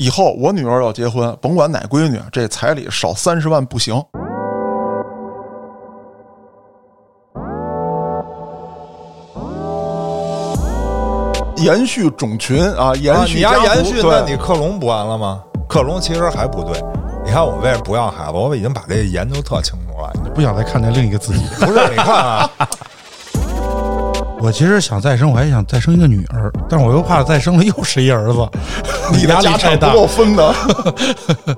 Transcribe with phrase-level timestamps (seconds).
[0.00, 3.94] 以后我女儿要结婚，甭管哪闺女，这彩礼少三十万不行。
[11.58, 15.42] 延续种群啊，延啊，你要延续，那你克隆不完了吗？
[15.68, 16.82] 克隆其实还不对。
[17.22, 18.32] 你看我为什么不要孩子？
[18.32, 20.10] 我已经把这研究特清楚了。
[20.24, 21.44] 你不想再看见另一个自己。
[21.60, 22.50] 不是，你看啊，
[24.40, 28.48] 我其实想再生，我还想再生一个女儿，但是我又怕再生了又是一儿子，
[29.16, 29.86] 你的压力家产不。
[29.90, 30.54] 够分的，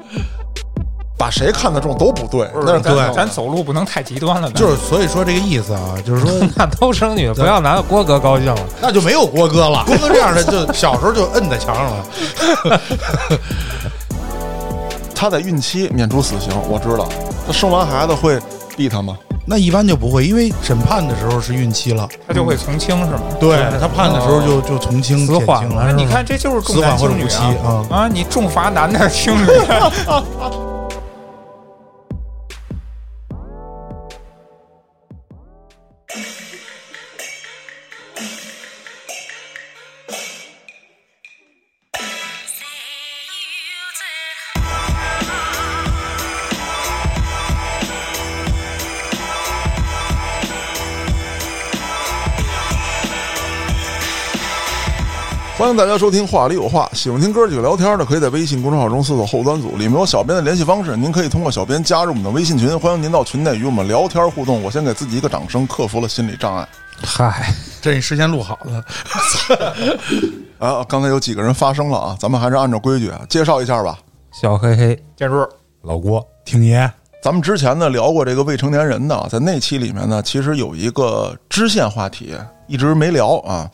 [1.16, 8.60] 把谁看得重都不对，那是咱对咱走路不能太极端了，就是所以说这个意思啊，就是说 那都生女，不要拿郭哥高兴了。
[8.80, 9.84] 那就没有郭哥了。
[9.86, 12.80] 郭哥这样的就小时候就摁在墙上了。
[15.14, 17.08] 他在孕期免除死刑，我知道。
[17.46, 18.40] 他生完孩子会
[18.76, 19.16] 毙他吗？
[19.44, 23.22] 那一般就不会，因为审判的时候是孕期了，他就会从轻是吗？
[23.40, 25.92] 对他判的时候就就从轻死减轻了。
[25.92, 28.08] 你看这就是重男轻女啊啊！
[28.08, 29.46] 你重罚男的轻女，
[55.72, 64.62] 迎大家收听《话里有话》，喜欢听哥几个聊天的，可以在微信公众号中搜索“后端组”，里面有小编的联系方式，您可以通过小编加入我们的微信群，欢迎您到群内与我们聊天互动。
[64.62, 66.68] 我先给自己一个掌声，克服了心理障碍。
[67.02, 68.84] 嗨，这你事先录好了，
[70.58, 73.98] 啊，刚才有几个人发声了啊，咱们还是按照规矩啊介绍一下吧。
[74.30, 75.48] 小黑黑，建柱，
[75.80, 76.90] 老郭，挺爷
[77.22, 82.34] 咱们之前呢聊过这个未成年人的，在那期里面呢，其实有一个支线话题
[82.66, 83.70] 一直没聊啊。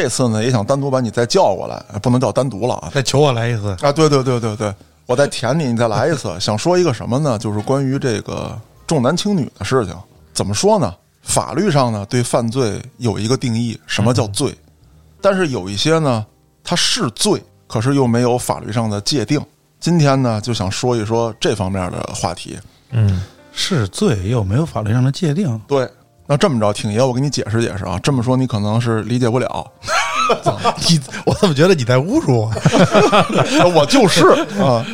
[0.00, 2.88] 这次呢也想单独把你再叫过来，呃不能叫单独了啊。
[2.94, 3.76] 再求我来一次。
[3.80, 4.72] 啊，对对对对对，
[5.06, 6.38] 我再舔你，你再来一次。
[6.38, 7.36] 想说一个什么呢？
[7.36, 9.94] 就是关于这个重男轻女的事情。
[10.32, 10.94] 怎么说呢？
[11.22, 14.56] 法律上呢对犯罪有一个定义，什么叫罪？
[15.20, 16.24] 但是有一些呢，
[16.62, 19.44] 它是罪，可是又没有法律上的界定。
[19.80, 22.56] 今天呢，就想说一说这方面的话题。
[22.90, 25.90] 嗯，是罪又没有法律上的界定，对，
[26.30, 27.98] 那这么着，挺爷，我给你解释解释啊。
[28.02, 29.66] 这么说你可能是理解不了，
[30.86, 33.70] 你我怎么觉得你在侮辱我？
[33.74, 34.26] 我就是
[34.60, 34.84] 啊。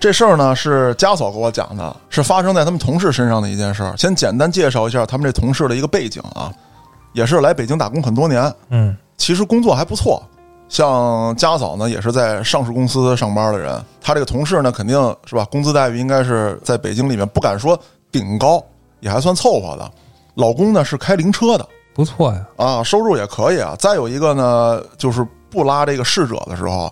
[0.00, 3.94] 这事儿呢是家嫂给我讲的，是发生在他们同事身上的一件事儿。
[3.96, 6.50] 先简单介绍一下他们这同事的一个背景啊，
[7.12, 10.20] 也是来北京打工很多年，嗯，其实工作还不错。
[10.70, 14.96] 像家嫂呢，也是在上市公司上班的人，他这个同事呢，肯定
[15.26, 17.78] 是吧，工资待遇应该是在北京里面不敢说
[18.10, 18.64] 顶高，
[19.00, 19.90] 也还算凑合的。
[20.34, 22.46] 老公呢是开灵车的，不错呀。
[22.56, 23.74] 啊，收入也可以啊。
[23.78, 26.90] 再有一个呢，就是不拉这个逝者的时候，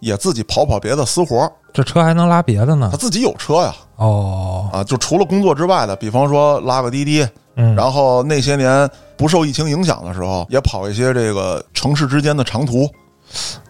[0.00, 2.96] 也自己跑跑别的私活儿这车还能拉别的呢他？
[2.96, 7.24] 自己有车呀，哦，啊，就除了工作之外的，比方说拉个滴滴，
[7.54, 12.88] 嗯，然后那些年不受疫情影响的时候，也跑一些这个城市之间的长途。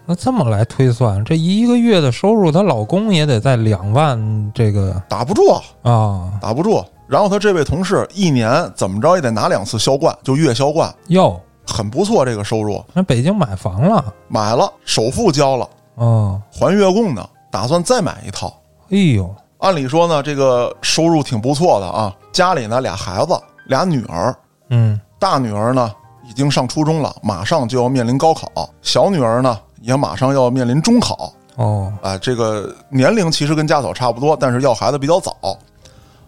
[0.07, 4.19] 那这么来推算，这一个月的收入，她老公也得在两万
[4.55, 5.43] 这个打不住，
[5.83, 6.83] 啊打不住。
[7.11, 12.25] 然后他这位同事一年怎么着也得拿两次销冠，就月销冠，哟，很不错。
[12.25, 18.47] 这个收入那北京买房了，买了，首付交了，哦，还月供呢，打算再买一套。
[18.91, 22.15] 哎呦，按理说呢，这个收入挺不错的啊。
[22.31, 23.33] 家里呢俩孩子，
[23.67, 24.33] 俩女儿，
[24.69, 25.93] 嗯，大女儿呢
[26.29, 28.47] 已经上初中了，马上就要面临高考；
[28.83, 31.33] 小女儿呢也马上要面临中考。
[31.57, 35.37] 哦，啊，这个年龄其实跟家嫂差不多，但是要孩子比较早。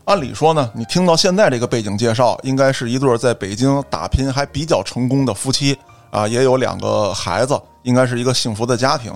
[0.05, 5.79] 按理说呢，你听到现在这个背景介绍，应该是一对在北京打拼还比较成功的夫妻
[6.11, 9.13] 啊，也有两个孩子，应该是一个幸福的家庭。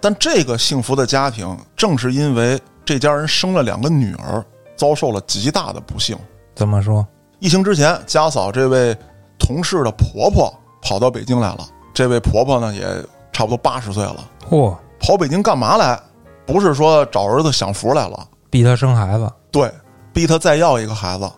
[0.00, 4.42] 但这个幸福的家庭，正是因为这家人生了两个女儿，
[4.76, 6.16] 遭受了极大的不幸。
[6.54, 7.06] 怎么说？
[7.38, 8.96] 疫情之前，家嫂这位
[9.38, 11.66] 同事的婆婆跑到北京来了。
[11.92, 12.82] 这位婆婆呢，也
[13.30, 16.00] 差不多八十岁了，嚯，跑北京干嘛来？
[16.46, 19.70] 不是说找儿子享福来了，逼她生孩子，对，
[20.12, 21.30] 逼他再要一个孩子，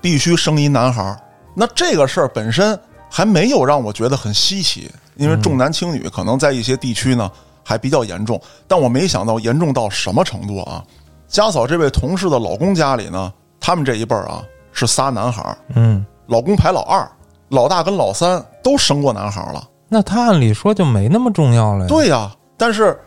[0.00, 1.18] 必须生一男孩儿。
[1.54, 2.78] 那这个事儿本身
[3.08, 7.30] 还没有让我觉得很稀奇，因为重男轻女可能在一些地区呢
[7.64, 10.82] 还比较严重，但我没想到严重到什么程度啊！
[11.28, 14.42] 家嫂这位同事的老公家里呢，他们这一辈儿啊
[14.72, 17.08] 是仨男孩儿，嗯，老公排老二，
[17.48, 19.62] 老大跟老三都生过男孩儿了。
[19.88, 22.98] 那她按理说就没那么重要了呀。，对呀、但是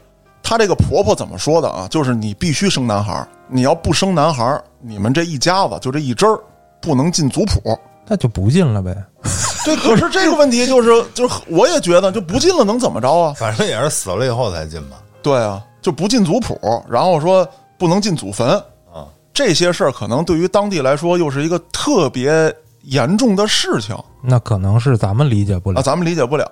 [0.41, 1.87] 她这个婆婆怎么说的啊？
[1.89, 6.39] 就是你必须生男孩儿，你要不生男孩儿，你们这一家子就这一支儿
[6.81, 7.77] 不能进族谱。
[8.07, 8.93] 那就不进了呗。
[9.63, 13.33] 对，可是这个问题就是，就是我也觉得就不进了能怎么着啊？
[13.37, 14.97] 反正也是死了以后才进吧。
[15.21, 16.59] 对啊，就不进族谱，
[16.89, 17.47] 然后说
[17.77, 18.45] 不能进祖坟
[18.91, 25.81] 啊，这些事儿可能对于当地来说又是一个特别严重的事情那可能是咱们理解不啊，了。
[25.81, 26.45] 咱们理解不了。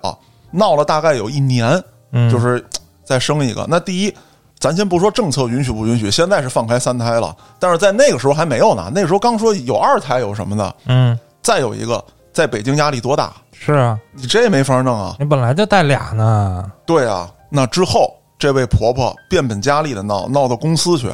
[0.50, 1.82] 闹了大概有一年，
[2.12, 2.64] 嗯，就是
[3.04, 3.66] 再生一个。
[3.68, 4.14] 那第一，
[4.62, 8.92] 咱先不说政策允许不允许，现在是放开三胎了，但是在那个时候还没有呢。
[8.94, 15.16] 那时候刚说有二胎有什么的，嗯，再有一个，在北京压力多大，是啊，你这没法弄啊。
[15.18, 16.70] 你本来就带俩呢。
[16.86, 21.10] 对啊，那之后这位婆婆变本加厉的闹，闹到公司去，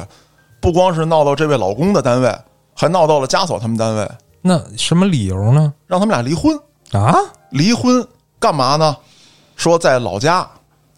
[0.61, 2.31] 不光是闹到这位老公的单位，
[2.75, 4.07] 还闹到了家嫂他们单位，
[4.43, 5.73] 那什么理由呢？
[5.87, 6.55] 让他们俩离婚。
[6.91, 7.15] 啊，
[7.49, 8.07] 离婚
[8.39, 8.95] 干嘛呢？
[9.55, 10.47] 说在老家，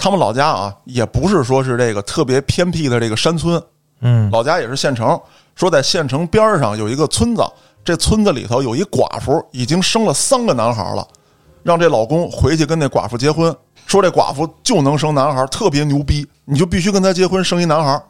[0.01, 3.61] 他们老家啊，也不是说是这个特别偏僻的这个山村，
[3.99, 5.19] 嗯，老家也是县城。
[5.53, 7.43] 说在县城边儿上有一个村子，
[7.85, 11.07] 这村子里头有一寡妇，已经生了三个男孩了，
[11.61, 13.55] 让这老公回去跟那寡妇结婚，
[13.85, 18.01] 说这寡妇就能生男孩，特别牛逼，你就必须跟他结婚，生一男孩。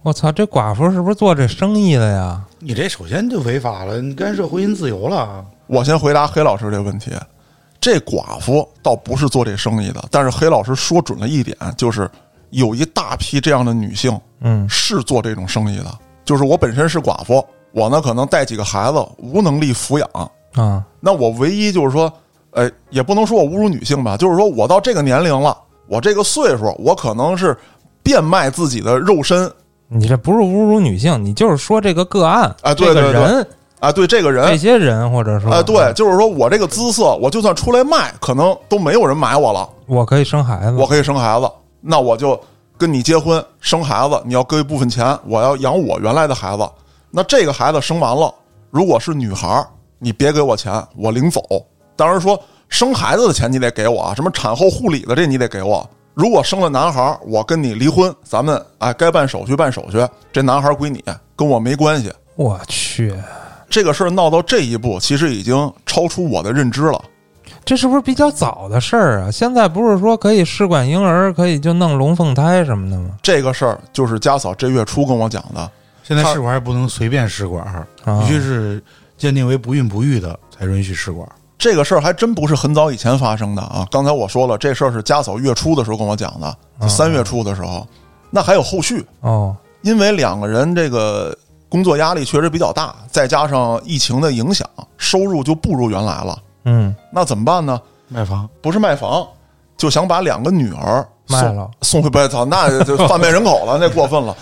[0.00, 2.42] 我操，这寡妇是不是做这生意的呀？
[2.60, 5.44] 你这首先就违法了，你干涉婚姻自由了。
[5.66, 7.10] 我先回答黑老师这个问题，
[7.84, 12.10] 这寡妇倒不是做这生意的，但是黑老师说准了一点，就是
[12.48, 14.66] 有一大批这样的女性嗯。
[14.70, 15.98] 是做这种生意的。
[16.24, 20.08] 就是我本身是寡妇，我呢可能带几个孩子，无能力抚养，
[20.54, 22.10] 啊，那我唯一就是说，
[22.52, 25.54] 呃，也不能说我侮辱女性吧，就是说我到这个年龄了，
[25.86, 27.54] 我这个岁数，我可能是
[28.02, 29.52] 变卖自己的肉身
[29.88, 33.20] 你这不是侮辱女性，你就是说这个个案啊对这个对对。
[33.20, 33.46] 人，
[33.84, 39.68] 啊，对这个人这些人，或者说啊，对，，就是说我这个姿色，我就算出来卖，可能都没有人买我了。
[39.86, 41.50] 我可以生孩子，我可以生孩子，
[41.80, 42.40] 那我就
[42.78, 46.66] 跟你结婚生孩子，你要搁一部分钱，我要养我原来的孩子。
[47.10, 48.32] 那这个孩子生完了，
[48.70, 49.66] 如果是女孩儿，
[49.98, 51.42] 你别给我钱，我领走。
[51.94, 55.88] 当然说生孩子的钱你得给我啊，什么产后护理的这你得给我。
[56.14, 61.04] 如果生了男孩儿，我跟你离婚，咱们哎该办手续办手续，这男孩儿归你，
[61.36, 62.12] 跟我没关系。
[62.36, 63.14] 我去，
[63.68, 67.02] 这个事儿闹到这一步，其实已经超出我的认知了。
[67.64, 69.30] 这是不是比较早的事儿啊？
[69.30, 73.10] 现在不是说可以试管婴儿，可以就弄龙凤胎什么的吗？
[73.22, 75.70] 这个事儿就是家嫂这月初跟我讲的，
[76.02, 77.64] 现在试管也不能随便试管，
[78.04, 78.82] 啊必须是
[79.16, 81.26] 鉴定为不孕不育的才允许试管。
[81.56, 83.86] 这个事儿还真不是很早以前发生的啊！
[83.90, 87.86] 刚才我说了，这事儿是家嫂月初的时候跟我讲的，就三月初的时候，
[88.30, 91.34] 那还有后续，哦，因为两个人这个
[91.68, 96.38] 工作压力确实比较大，再加上疫情的影响，收入就不如原来了。
[96.64, 97.80] 嗯，那怎么办呢？
[98.08, 99.26] 卖房，不是卖房，
[99.76, 104.36] 就想把两个女儿卖了送回不操，那就贩卖人口了， 那过分了。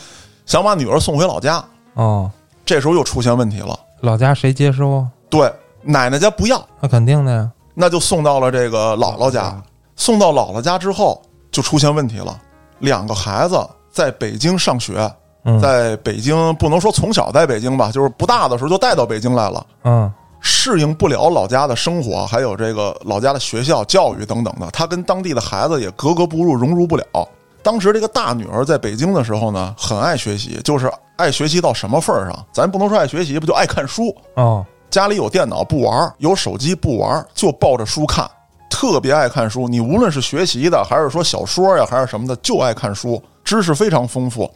[0.45, 1.65] 想把女儿送回老家，
[1.95, 2.31] 哦，
[2.65, 3.79] 这时候又出现问题了。
[4.01, 5.09] 老家谁接收啊？
[5.31, 5.51] 对，
[5.83, 7.51] 奶奶家不要，那肯定的呀。
[7.75, 9.63] 那就送到了这个姥姥家。
[9.95, 11.23] 送到姥姥家之后，
[11.53, 12.39] 就出现问题了。
[12.81, 15.13] 两个孩子在北京上学，嗯
[15.61, 20.13] 在北京不能说从小在北京吧，就是不大的时候就带到北京来了，嗯
[20.45, 27.05] 适应不了老家的生活，还有这个老家的学校教育等等的，他跟当地的孩子也格格不入，融入不了。
[27.63, 32.45] 当时这个大女儿在北京的时候呢，很爱学习，就是爱学习到什么份儿上？
[32.53, 34.13] 咱不能说爱学习，不就爱看书？
[34.35, 38.29] 哦，家里有电脑不玩儿，有手机不玩儿，就抱着书看，
[38.69, 39.69] 特别爱看书。
[39.69, 44.51] 你无论是学习的，还是说小说呀，还是什么的，就爱看书，知识非常丰富。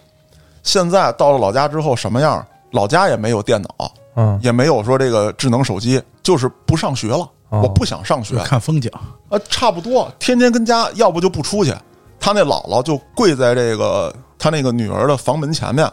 [0.66, 2.44] 现在到了老家之后，什么样？
[2.72, 7.26] 老家也没有电脑，嗯也没有说这个智能手机，就是不上学了。
[7.48, 8.90] 哦我不想上学，看风景。
[9.30, 11.72] 啊，差不多，天天跟家，要不就不出去。
[12.18, 15.88] 他那姥姥就跪在这个他那个女儿的房门前面，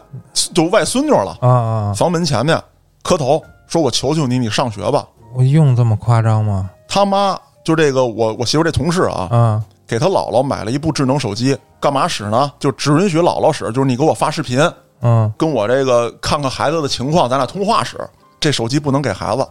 [0.52, 2.60] 就外孙女了，啊啊，房门前面
[3.02, 5.06] 磕头，说我求求你，你上学吧。
[5.32, 6.68] 我用这么夸张吗？
[6.88, 12.50] 他妈就这个我我媳妇这同事啊，啊给他姥姥买了一部智能手机，干嘛使呢？
[12.58, 14.60] 就只允许姥姥使，就是你给我发视频，
[15.02, 17.96] 嗯跟我这个看看孩子的情况，咱俩通话使。
[18.40, 19.46] 这手机不能给孩子。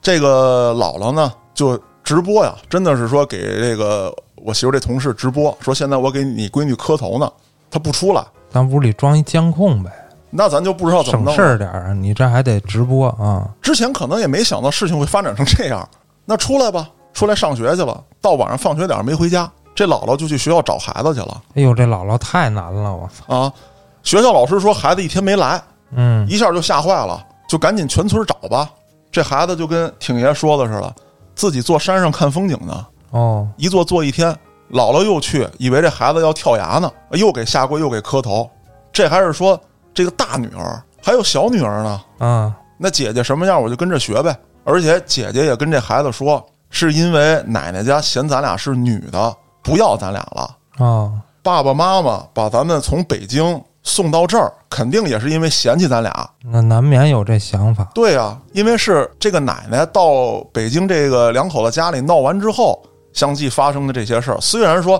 [0.00, 7.28] 这个姥姥呢，就直播呀，真的是说给这个我媳妇这同事直播，说现在我给你闺女磕头呢，
[7.68, 9.90] 她不出来，咱屋里装一监控呗，
[10.30, 11.34] 那咱就不知道怎么弄了。
[11.34, 11.92] 事儿点儿。
[11.92, 13.48] 你这还得直播啊？
[13.60, 15.86] 之前可能也没想到事情会发展成这样。
[16.24, 18.00] 那出来吧，出来上学去了。
[18.20, 23.32] 到晚上放学点儿没回家，这姥姥就去学校找孩子去了哎呦，这姥姥太难了，我操！
[23.32, 23.52] 啊。
[24.02, 28.68] 学校老师说孩子一天没来，嗯一下就吓坏了，就赶紧全村找吧。
[29.12, 30.92] 这孩子就跟挺爷说的似的，
[31.36, 34.36] 自己坐山上看风景呢，哦，一坐坐一天。
[34.72, 38.50] 姥姥又去，以为这孩子要跳崖呢，又给下跪，又给磕头。
[38.92, 39.56] 这还是说
[39.94, 42.00] 这个大女儿，还有小女儿呢。
[42.18, 44.36] 啊那姐姐什么样，我就跟着学呗。
[44.64, 49.36] 而且姐姐也跟这孩子说，是因为奶奶家嫌咱俩是女的，
[49.68, 56.30] 不要咱俩了，哦，爸爸妈妈把咱们从北京送到这儿，肯定也是因为嫌弃咱俩。
[56.42, 57.86] 那难免有这想法。
[57.94, 62.82] 对呀、因为是这个奶奶到北京这个两口子家里闹完之后，
[63.12, 64.40] 相继发生的这些事儿。
[64.40, 64.98] 虽然说，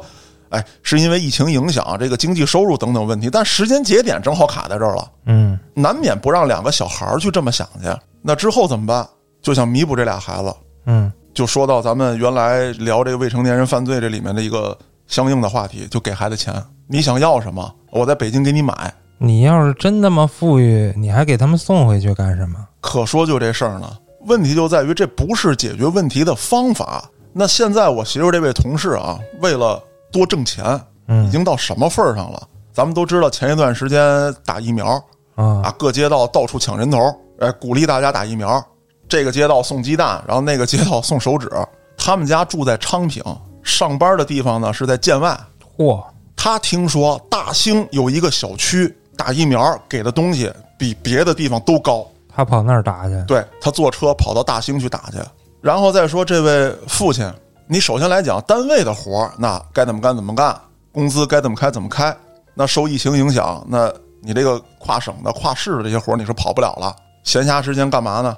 [0.51, 7.89] 哎，是因为疫情影响，这个经济收入等等问题，但时间节点正好卡在这儿了，嗯难免不让两个小孩儿去这么想去。
[8.21, 9.07] 那之后怎么办？
[9.41, 10.55] 就想弥补这俩孩子，
[10.87, 14.77] 嗯就说到咱们原来聊这个未成年人犯罪这里面的一个
[15.07, 16.53] 相应的话题，就给孩子钱，
[16.89, 18.93] 你想要什么，我在北京给你买。
[19.19, 22.59] 你要是真那么富裕，你还给他们送回去干什么？
[22.81, 23.89] 可说就这事儿呢，
[24.27, 27.09] 问题就在于这不是解决问题的方法。
[27.33, 29.81] 那现在我媳妇这位同事啊，为了
[30.11, 32.43] 多挣钱，已嗯经到什么份儿上了？
[32.73, 35.01] 咱们都知道，前一段时间打疫苗
[35.37, 36.99] 啊啊，各街道到处抢人头，
[37.39, 38.61] 哎，鼓励大家打疫苗。
[39.09, 41.51] 这个街道送鸡蛋，然后那个街道送手指。
[41.97, 43.23] 他们家住在昌平，
[43.63, 45.39] 上班的地方呢是在建外。
[45.77, 46.03] 嚯，
[46.37, 53.25] 他听说大兴有一个小区打疫苗给的东西比别的地方都高，他跑那儿打去。
[53.27, 55.19] 对他坐车跑到大兴去打去，
[55.61, 57.29] 然后再说这位父亲，
[57.67, 60.57] 你首先来讲单位的活儿，那该怎么干怎么干，
[60.93, 62.17] 工资该怎么开怎么开。
[62.55, 66.95] 那受疫情影响，那你这个跨省的、跨市的这些活儿你是跑不了了。
[67.25, 68.37] 闲暇时间干嘛呢？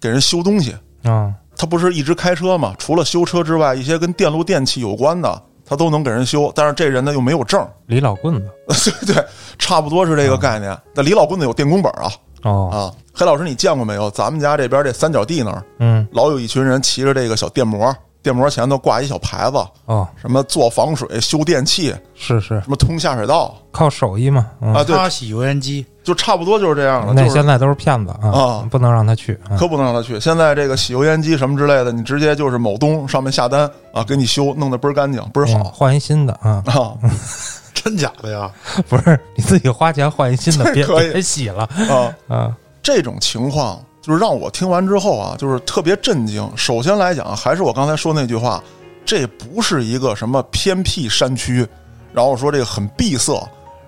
[0.00, 0.74] 给人修东西。
[1.02, 2.74] 啊，他不是一直开车吗？
[2.78, 6.52] 除了修车之外，一些跟电路电器有关的，他都能给人修。
[6.54, 8.50] 但是这人呢又没有证，李老棍子。
[9.06, 9.24] 对对，
[9.58, 10.76] 差不多是这个概念。
[10.94, 12.10] 那李老棍子有电工本啊
[12.42, 12.78] 哦，啊！
[13.12, 14.10] 黑老师，你见过没有？
[14.10, 24.48] 咱们家这边这三角地那儿，嗯，老有一群人骑着这个小电摩，电摩前头挂一小牌子，哦，什么做防水、修电器，是是，什么通下水道靠手艺嘛。
[24.60, 27.14] 嗯啊，对，他洗油烟机，就差不多就是这样了。
[27.14, 29.32] 那现在都是骗子啊啊，不能让他去。
[29.48, 30.20] 啊可不能让他去。
[30.20, 36.92] 现在这个洗油烟机什么之类的，你直接就是某东上面下单啊，给你修，弄得倍儿干净，倍儿嗯好换一新的啊，啊
[37.72, 38.50] 真假的呀？
[38.88, 42.12] 不是你自己花钱换一新的，别可以别洗了啊！
[42.28, 42.56] 啊。
[42.82, 43.78] 这种情况
[44.10, 46.50] 就是让我听完之后啊，就是特别震惊。
[46.56, 48.60] 首先来讲，还是我刚才说那句话，
[49.04, 51.64] 这不是一个什么偏僻山区，
[52.12, 53.40] 然后说这个很闭塞，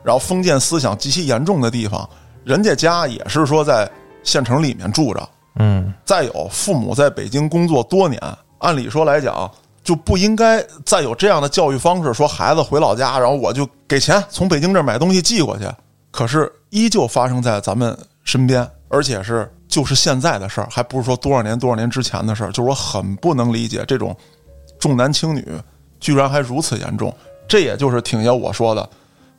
[0.04, 2.08] 然后封建思想极其严重的地方，
[2.44, 3.90] 人家家也是说在
[4.22, 5.28] 县城里面住着。
[5.56, 8.22] 嗯，再有，父母在北京工作多年，
[8.58, 9.50] 按理说来讲，
[9.82, 15.64] 就不应该再有这样的教育方式，说孩子回老家，然后我就给钱从北京这儿买东西寄过去。
[16.12, 22.48] 可是依旧发生在咱们身边，而且是就是现在的事儿，还不是说多少年多少年之前的事儿。
[22.48, 24.14] 就是我很不能理解这种
[24.78, 25.42] 重男轻女
[25.98, 27.10] 居然还如此严重。
[27.48, 28.86] 这也就是挺爷我说的，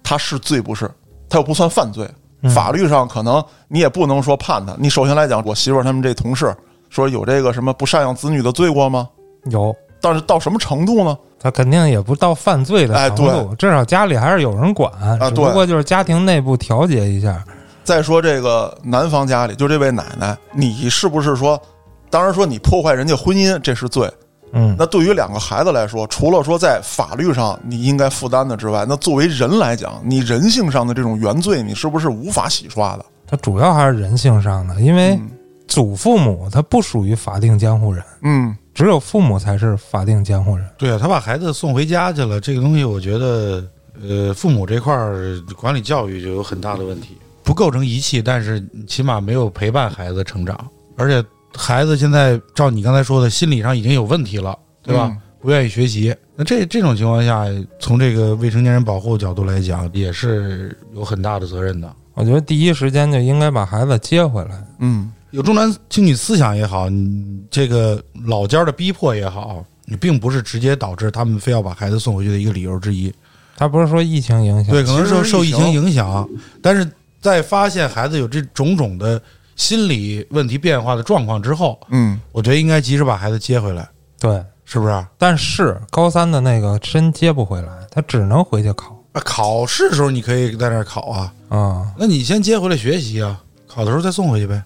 [0.02, 0.90] 他是罪不是？
[1.30, 2.10] 他又不算犯罪，
[2.50, 4.76] 法律上可能你也不能说判他。
[4.80, 6.52] 你首先来讲，我媳妇儿他们这同事
[6.90, 9.08] 说有这个什么不赡养子女的罪过吗？
[9.52, 11.16] 有，但是到什么程度呢？
[11.40, 17.44] 他肯定也不到犯罪的哎程度，至少家里还是有人管，啊只不过就是家庭内部调节一下。
[17.84, 21.62] 再说这个男方家里，就这位奶奶，你是不是说，
[22.10, 24.10] 当然说你破坏人家婚姻这是罪，
[24.52, 33.06] 嗯，那对于两个孩子来说，除了说在法律上你应该负担的之外，那作为人来讲，你人性上的这种原罪，你是不是无法洗刷的？
[33.26, 35.30] 它主要还是人性上的，因为嗯
[35.66, 40.66] 祖父母他不属于法定监护人，嗯，只有父母才是法定监护人。
[40.78, 43.64] 对啊，他把孩子送回家去了，这个东西我觉得，
[44.00, 50.58] 呃，父母这块儿管理教育就有很大的问题，不构成遗弃，但是起码没有陪伴孩子成长，
[50.96, 55.10] 而且孩子现在照你刚才说的，心理上已经有问题了，对吧？
[55.12, 57.46] 嗯不愿意学习，那这这种情况下，
[57.78, 61.94] 从这个未成年人保护角度来讲，也是有很大的责任的。
[62.14, 64.66] 我觉得第一时间就应该把孩子接回来。
[64.80, 73.14] 嗯，有重男轻女思想也好，你这个老家的逼迫也好，你并不是直接导致他们非要把孩子送回去的一个理由之一。
[73.58, 76.26] 他不是说疫情影响，对，可能是受疫情影响，
[76.62, 76.90] 但是
[77.24, 79.20] 在发现孩子有这种种的
[79.56, 83.90] 心理问题变化的状况之后，嗯，我觉得应该及时把孩子接回来，
[84.20, 84.44] 对。
[84.66, 84.94] 是不是？
[84.94, 93.38] 啊，但是高三的那个真接不回来，他只能回去考考试的时候你可以在那儿考啊，啊、那你先接回来学习啊，
[93.68, 94.64] 考的时候再送回去呗。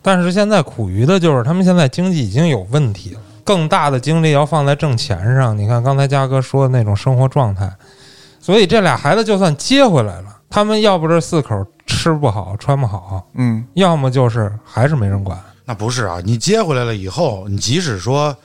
[0.00, 5.58] 但是现在苦于的就是他们现在经济已经有问题了，更大的精力要放在挣钱上。
[5.58, 7.70] 你看刚才嘉哥说的那种生活状态，
[8.40, 11.66] 所以这俩孩子就算接回来了，他们要不是四口
[12.02, 15.38] 吃不好穿不好，嗯，要么就是还是没人管。
[15.64, 18.36] 那不是啊，你接回来了以后，你即使说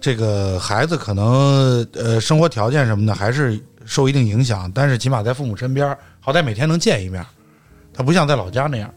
[0.00, 7.22] 这个孩子可能呃生活条件什么的还是受一定影响，但是起码在父母身边，好歹每天能见一面。
[7.92, 8.90] 他不像在老家那样。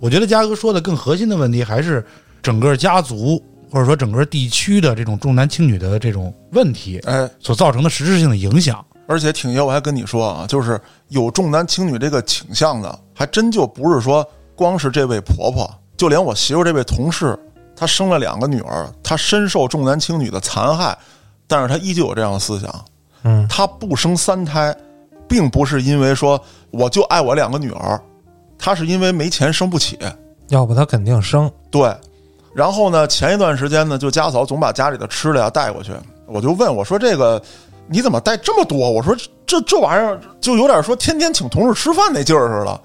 [0.00, 2.04] 我觉得嘉哥说的更核心的问题还是
[2.42, 8.84] 整个家族或者说整个地区的这种重男轻女的这种问题哎，所造成的实质性的影响。
[9.10, 14.24] 而且挺爷，我还跟你说啊，就是有重男轻女这个倾向的，还真就不是说
[14.54, 17.36] 光是这位婆婆，就连我媳妇这位同事，
[17.74, 20.96] 她生了两个女儿，她深受重男轻女的残害，
[21.48, 22.72] 但是她依旧有这样的思想。
[23.24, 24.72] 嗯，她不生三胎，
[25.26, 26.40] 并不是因为说
[26.70, 28.00] 我就爱我两个女儿，
[28.56, 29.98] 她是因为没钱生不起。
[30.50, 31.50] 要不她肯定生。
[31.68, 31.92] 对，
[32.54, 35.90] 然后呢，前一段时间呢，就家嫂总把家里的吃的呀带过去，
[36.26, 37.42] 我就问我说：“这个
[37.90, 42.80] 你怎么带这么多？”我说：“这这玩意儿就有点说天天请同事吃饭那劲儿似的。”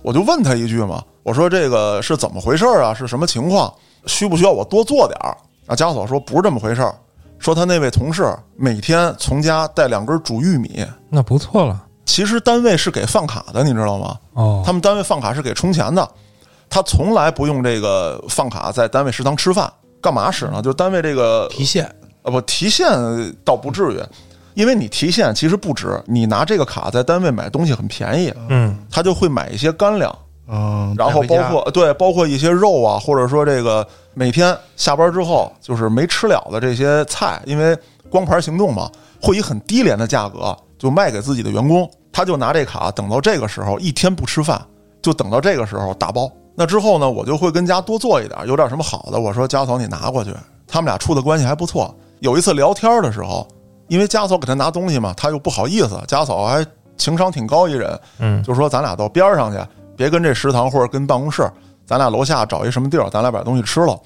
[0.00, 2.94] 我就问他一句嘛，我说：“这个是怎么回事啊？
[2.94, 3.72] 是什么情况？
[4.06, 5.36] 需不需要我多做点儿？”
[5.66, 6.94] 啊，家嫂说不是这么回事儿，
[7.38, 8.24] 说他那位同事
[8.56, 11.84] 每天从家带两根煮玉米，那不错了。
[12.04, 14.16] 其实单位是给饭卡的，你知道吗？
[14.34, 16.08] 哦，他们单位饭卡是给充钱的，
[16.70, 20.62] 他从来不用这个饭卡在单位食堂吃饭，干嘛使呢？
[20.62, 21.84] 就单位这个提现
[22.22, 22.88] 啊不提现
[23.44, 24.00] 倒不至于，
[24.56, 37.76] 因为你提现其实不止，你拿这个卡在单位买东西很便宜，嗯，他就会买一些干粮，嗯，然后包括对包括一些肉啊，或者说这个每天下班之后就是没吃了的这些菜，因为
[38.08, 44.58] 光盘行动嘛，会以很低廉的价格就卖给自己的员工，他就拿这卡，等到这个时候一天不吃饭，
[45.02, 46.32] 就等到这个时候打包。
[46.54, 50.32] 那之后呢，我就会跟家多做一点，有点什么好的，我说家嫂你拿过去。
[50.66, 51.94] 他们俩处的关系还不错。
[52.20, 53.46] 有一次聊天的时候，
[53.88, 56.64] 因为家嫂给他拿东西嘛，他又不好意思，家嫂还
[56.96, 59.58] 情商挺高一人，嗯就说咱俩到边儿上去，
[59.96, 61.48] 别跟这食堂或者跟办公室，
[61.84, 63.98] 咱俩楼下找一什么地儿，咱俩把东西吃了。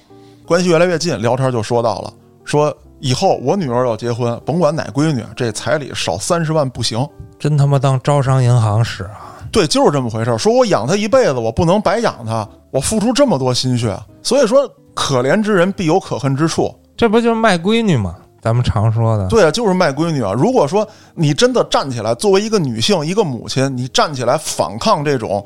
[0.45, 7.07] 关系越来越近，聊天就说到了，说以后我女儿要结婚，甭管哪闺女，这彩礼少三十万不行。
[7.39, 9.39] 真他妈当招商银行使啊！
[9.51, 10.37] 对，就是这么回事儿。
[10.37, 16.73] 说我养她一辈子，我不能白养她，我付出这么多心血，所以说可怜之人必有可恨之处。
[16.95, 18.15] 这不就是卖闺女吗？
[18.41, 19.27] 咱们常说的。
[19.27, 20.33] 对啊，就是卖闺女啊。
[20.33, 25.45] 如果说你真的站起来，作为一个女性、一个母亲，你站起来反抗这种，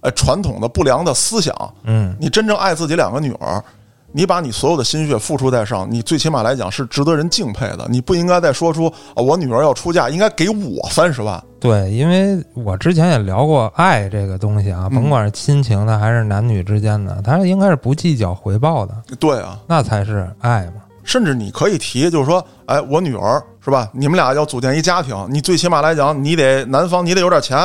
[0.00, 3.62] 呃，传统的不良的思想，嗯，你真正爱自己两个女儿，
[4.10, 7.86] 你把你所有的心血付出在上，你最起码来讲是值得人敬佩的。
[7.88, 11.42] 你不应该再说出啊，我女儿要出嫁，应该给我三十万。
[11.60, 20.81] 对，因为我之前也聊过爱这个东西啊，甭管是亲情的还是男女之间的，它应该是不计较回报的，对啊，那才是爱嘛。
[21.04, 23.88] 甚至你可以提，就是说，哎，我女儿是吧？
[23.92, 27.58] 你们俩要组建一家庭，你最起码来讲，你得男方你得有点钱，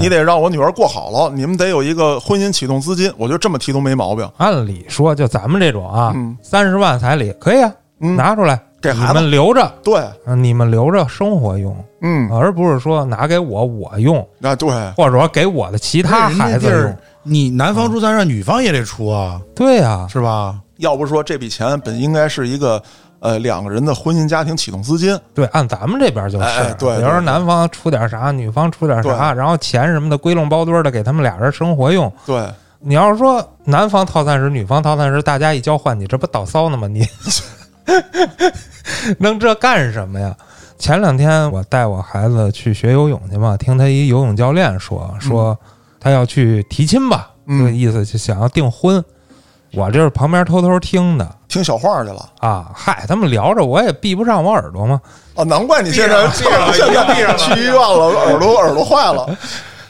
[0.00, 3.12] 你得让我女儿过好了，你们得有一个婚姻启动资金。
[3.16, 4.28] 我觉得这么提都没毛病。
[4.36, 20.56] 按理说，就咱们这种啊嗯，三十万彩礼可以啊，嗯拿出来给孩子们留着，对，嗯你们留着生活用，嗯，而不是说拿给我我用，啊，对，或者说给我的其他孩子用。，你男方出三十万，女方也得出啊，对呀、是吧？
[20.78, 22.82] 要不说这笔钱本应该是一个
[23.20, 32.12] 呃两个人的婚姻家庭启动资金，对，按咱们这边就是，对比如说男方出点啥，女方出点啥，然后钱什么的归拢包堆的给他们俩人生活用。
[32.26, 32.46] 对，
[32.80, 36.88] 你要是说男方套餐时，女方套餐时，大家一交换，你这不倒骚呢吗？
[36.88, 37.06] 你
[39.18, 40.34] 弄这干什么呀？
[40.78, 45.56] 前两天我带我孩子去学游泳去嘛，听他一游泳教练说说
[46.00, 49.02] 他要去提亲吧，嗯这个意思就想要订婚。
[49.76, 51.28] 我这是旁边偷偷听的。
[51.48, 52.28] 听小话去了。
[52.40, 55.00] 啊，嗨，他们聊着我也闭不上我耳朵嘛，
[55.36, 59.36] 啊，难怪你现在闭上了 现在闭上去医院了，耳朵 耳朵坏了。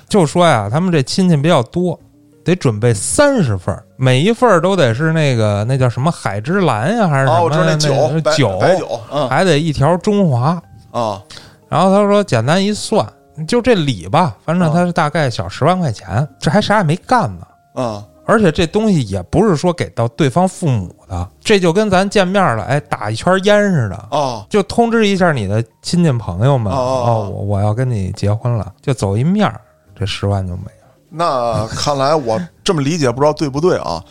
[0.08, 1.98] 就说呀，他们这亲戚比较多，
[2.44, 9.28] 得准备三十份儿，每一份儿都得是那个那叫什么海之蓝呀，还是什啊，么我知道那那酒白酒白酒，嗯。
[9.28, 10.60] 还得一条中华。
[10.90, 11.20] 啊，
[11.68, 13.04] 然后他说简单一算，
[13.48, 17.46] 就这礼吧，反正他是大概小十万块钱，这还啥也没干呢。
[17.76, 29.60] 嗯而且这东西也不是说给到对方父母的，这就跟咱见面了，哎，打一圈烟似的，啊，就通知一下你的亲戚朋友们，哦哦哦我我要跟你结婚了，就走一面儿，
[29.98, 30.70] 这十万就没了。
[31.10, 34.02] 那看来我这么理解不知道对不对啊？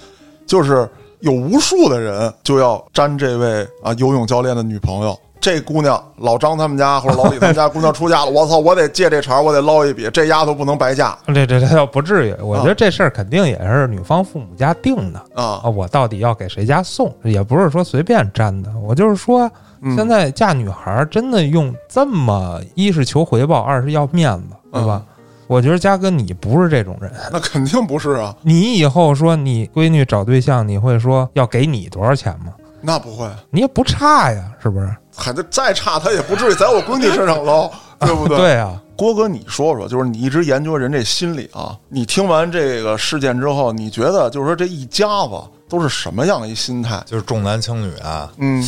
[0.45, 0.87] 就是
[1.21, 5.17] 有无数的人就要沾这位啊游泳教练的女朋友。
[5.43, 15.69] 这姑娘老张他们家或者老李他们家姑娘出嫁了，我操，我得借这茬，我得捞一笔，这丫头不能白嫁这这这倒不至于，我觉得这事儿肯定也是女方父母家定的啊啊。
[15.69, 18.71] 我到底要给谁家送，也不是说随便沾的。
[18.81, 19.51] 我就是说，
[19.81, 25.03] 嗯现在嫁女孩儿真的用这么一是求回报，二是要面子，对吧？
[25.05, 25.09] 嗯
[25.47, 32.53] 我觉得嘉哥你不是这种人，那肯定不是啊，你以后说你闺女找对象，你会说要给你多少钱吗？
[32.81, 34.89] 那不会，你也不差呀，是不是？
[35.15, 38.37] 还得再差他也不至于在我闺女身上捞，对不对？
[38.37, 47.01] 对啊，郭哥，你说说，就是你一直研究人这心理啊，你听完这个事件之后，你觉得就是说这一家子都是什么样一心态？
[47.05, 48.67] 就是重男轻女啊，嗯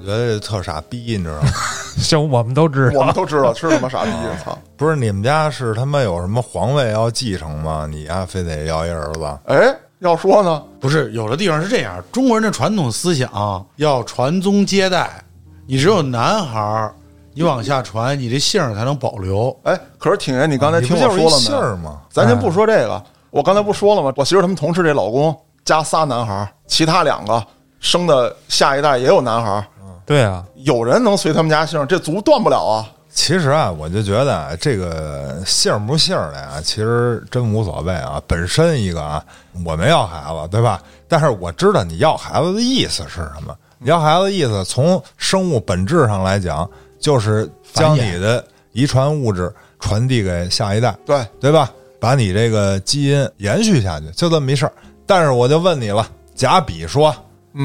[0.00, 1.48] 我觉得特傻逼，你知道吗？
[1.96, 2.98] 行，我们都知道。
[3.00, 4.10] 我们都知道是他妈傻逼，
[4.44, 4.58] 操！
[4.76, 7.86] 不是你们家是他妈有什么皇位要继承吗？
[7.90, 9.20] 你呀非得要一儿子？
[9.46, 15.24] 哎，要说呢，不是有的地方是这样，中国人的传统思想要传宗接代，
[15.66, 16.94] 你只有男孩儿，
[17.32, 19.56] 你往下传，你这姓儿才能保留。
[19.62, 21.56] 哎，可是挺爷，你刚才听我说了没？
[21.56, 22.02] 儿吗？
[22.10, 24.12] 咱先不说这个，我刚才不说了吗？
[24.16, 27.42] 我媳妇他们同事这老公加仨男孩儿，其他两个
[27.80, 29.64] 生的下一代也有男孩儿，
[30.04, 32.86] 对啊，有人能随他们家姓，这族断不了啊。
[33.08, 38.20] 其实啊，我就觉得啊这个姓儿不姓儿的呀，其实真无所谓啊。
[38.26, 39.24] 本身一个啊，
[39.64, 40.82] 我没要孩子，对吧？
[41.08, 43.56] 但是我知道你要孩子的意思是什么。
[43.78, 51.70] 你要孩子的意思，从生物本质上来讲，就是将你的遗传物质传递给下一代，对，对吧？
[52.00, 54.72] 把你这个基因延续下去，就这么一事儿。
[55.06, 57.14] 但是我就问你了，假比说，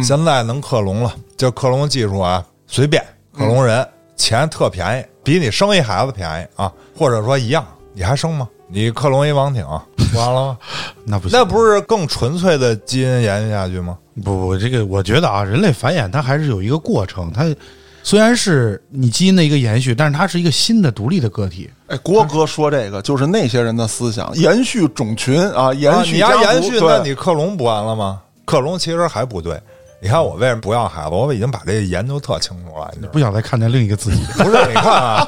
[0.03, 8.47] 现在能克隆了，就克隆技术啊，随便克隆人，钱特便宜，比你生一孩子便宜啊，或者说一样，你还生吗？
[8.67, 10.57] 你克隆一王挺，不完了吗？
[11.05, 13.97] 那不行，那不是更纯粹的基因延续下去吗？
[14.23, 17.45] 不不，这个我觉得啊，人类繁衍它还是有一个过程，它
[18.03, 21.69] 虽然是你基因的一个延续，但是它是一个新的独立的个体。
[21.87, 28.21] 哎，郭哥说这个就是那些人的思想，延续种群啊，延啊你续家族要延续，那你克隆不完了吗？
[28.45, 29.59] 克隆其实还不对。
[30.01, 31.09] 你看我为什么不要孩子？
[31.09, 33.05] 我已经把这研究特清楚了，你？
[33.07, 34.23] 不想再看见另一个自己。
[34.41, 35.27] 不是，你看啊，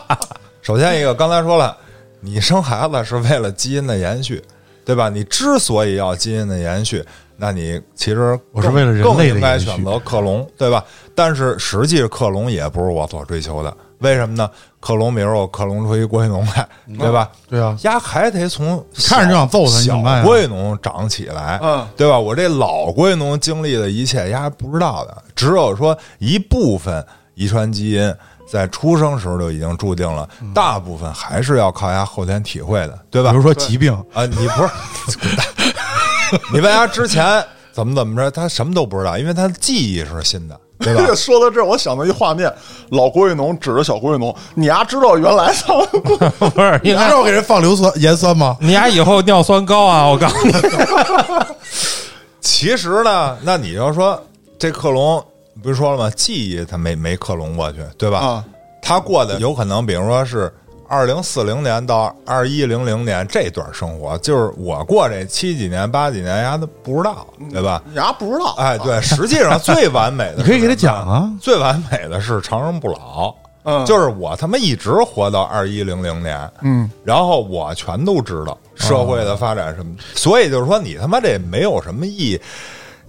[0.61, 1.75] 首先一个，刚才说了，
[2.21, 4.41] 你生孩子是为了基因的延续，
[4.85, 5.09] 对吧？
[5.09, 7.03] 你之所以要基因的延续，
[7.37, 10.83] 那你其实我是为了人更类的延续应该选择克隆，对吧？
[11.15, 14.49] 但是实际克隆也不是我所追求的，为什么呢？
[14.79, 16.67] 克隆，比如我克隆出一郭玉农来，
[16.97, 17.29] 对吧？
[17.47, 22.19] 对啊，丫还得从看着就想揍他小郭玉农长起来，嗯对吧？
[22.19, 28.11] 我这老郭玉农经历的一切，丫还不知道的，只有说一部分遗传基因
[28.51, 33.31] 在出生时候就已经注定了，大部分还是要靠丫后天体会的，对吧？
[33.31, 34.69] 比如说疾病，啊，你不是，
[36.51, 41.05] 你问丫之前怎么怎么着，他什么都不知道，因为他的记忆是新的，对吧？
[41.15, 42.53] 说到这儿，我想到一画面，
[42.89, 45.73] 老郭玉农指着小郭玉农，你丫知道原来他
[46.49, 48.57] 不是应该拿肉给人放硫酸盐酸吗？
[48.59, 50.05] 你丫以后尿酸高啊！
[50.05, 50.53] 我告诉你，
[52.41, 54.21] 其实呢，那你要说
[54.59, 55.23] 这克隆，
[55.61, 56.09] 不是说了吗？
[56.15, 58.19] 记忆他没没克隆过去，对吧？
[58.19, 58.45] 啊
[58.81, 60.51] 他过的有可能，比如说是
[60.87, 67.81] 二零四零年到二一零零年这段生活，就是我过这七几年、八几年，丫都不知道，对吧？
[67.85, 68.55] 你丫不知道。
[68.57, 71.07] 哎，对，实际上最完美的， 你可以给他讲。
[71.07, 71.31] 啊。
[71.39, 82.41] 最完美的是长生不老，嗯就是我他妈一直活到二一零零年，嗯，然后我全都知道社会的发展什么，所以就是说你他妈这没有什么意义。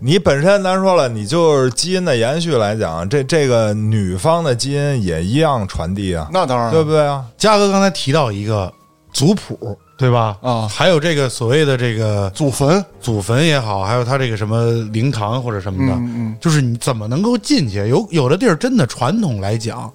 [0.05, 7.25] 你本身咱说了，你就是基因的延续来讲，这这个女方的基因也一样传递啊，那当然对不对啊？
[7.39, 8.73] 嘉哥刚才提到一个
[9.13, 10.37] 族谱，对吧？
[10.43, 17.87] 啊还有这个所谓的这个祖坟，祖坟也好，还有他这个什么灵堂或者什么的，嗯嗯就是你怎么能够进去？
[17.87, 19.89] 有有的地儿真的传统来讲，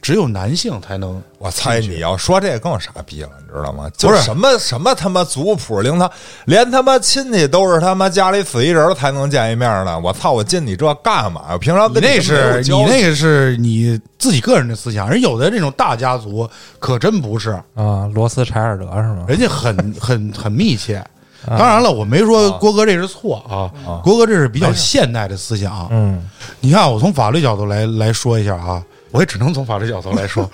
[0.00, 1.22] 只有男性才能。
[1.38, 3.88] 我猜你要说这更傻逼了，你知道吗？
[3.96, 6.10] 就不是什么什么他妈族谱灵堂，
[6.46, 9.98] 连他妈亲戚都是他妈家里死一人才能见一面呢。
[10.00, 10.32] 我操！
[10.32, 11.42] 我进你这干嘛？
[11.52, 19.24] 我平常跟你那是你那个是你自己个人的思想，人有的这种大家族可真不是，啊，罗斯柴尔德是吗？
[19.28, 21.04] 人家很很很密切。
[21.46, 23.70] 当然了，我没说郭哥这是错啊，
[24.02, 25.86] 郭哥这是比较现代的思想。
[25.90, 26.28] 嗯，
[26.60, 30.50] 你看，我从法律角度来来说一下啊，我也只能从法律角度来说。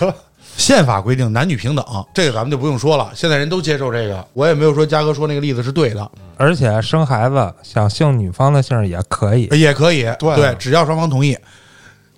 [0.56, 4.26] 宪法规定男女平等，这个咱们就不用说了，现在人都接受这个。
[4.32, 9.46] 我也没有说嘉哥说那个例子是对的，而且生孩子想姓女方的姓也可以。
[9.52, 11.38] 也可以，对只要双方同意。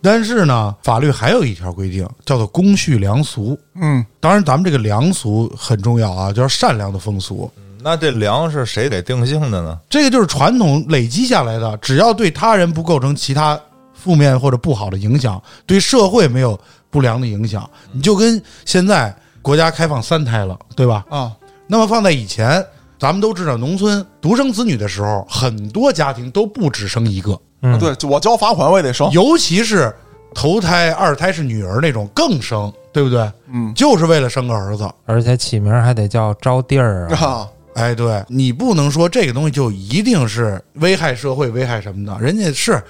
[0.01, 3.59] 但是呢，法律还有一条规定，叫做公序良俗。
[3.75, 7.51] 嗯，当然，咱们这个良俗很重要啊，就是善良的风俗。
[7.83, 9.79] 那这良是谁给定性的呢？
[9.90, 13.61] 这个就是传统累积下来的，只要对他人不构成其他
[14.01, 16.59] 负面或者不好的影响，对社会没有
[16.91, 21.05] 不良的影响，你就跟现在国家开放三胎了，对吧？
[21.11, 21.31] 啊，
[21.67, 22.65] 那么放在以前，
[22.99, 29.11] 咱们都知道，农村独生子女的时候，很多家庭都不只生一个，嗯，对，我交罚款我也得生。
[29.13, 29.95] 尤其是
[30.35, 33.31] 头胎、二胎是女儿那种更生，对不对？
[33.53, 34.89] 嗯就是为了生个儿子。
[35.07, 37.27] 而且起名还得叫招弟儿啊。
[37.27, 42.83] 啊， 哎，对你不能说这个东西就一定是危害社会、危害什么的，人家是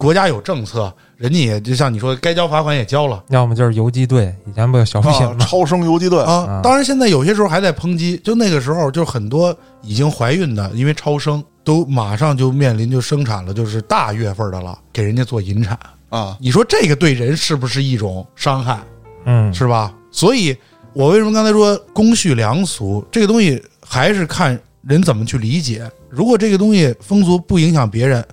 [0.00, 5.36] 国家有政策，人家也就像你说，该交罚款也交了要么就是游击队，以前不有小品啊吗？
[5.38, 6.62] 超生游击队，啊。
[6.64, 15.78] 当然，现在有些时候还在抨击，就那个时候，就很多已经怀孕的，因为超生都马上就面临就生产了，就是大月份的了，给人家做引产。
[16.08, 18.80] 啊，你说这个对人是不是一种伤害？
[19.26, 19.92] 嗯，是吧？
[20.10, 20.56] 所以，
[20.94, 25.86] 我为什么刚才说公序良俗这个东西，还是看人怎么去理解。
[26.08, 28.26] 如果这个东西风俗不影响别人，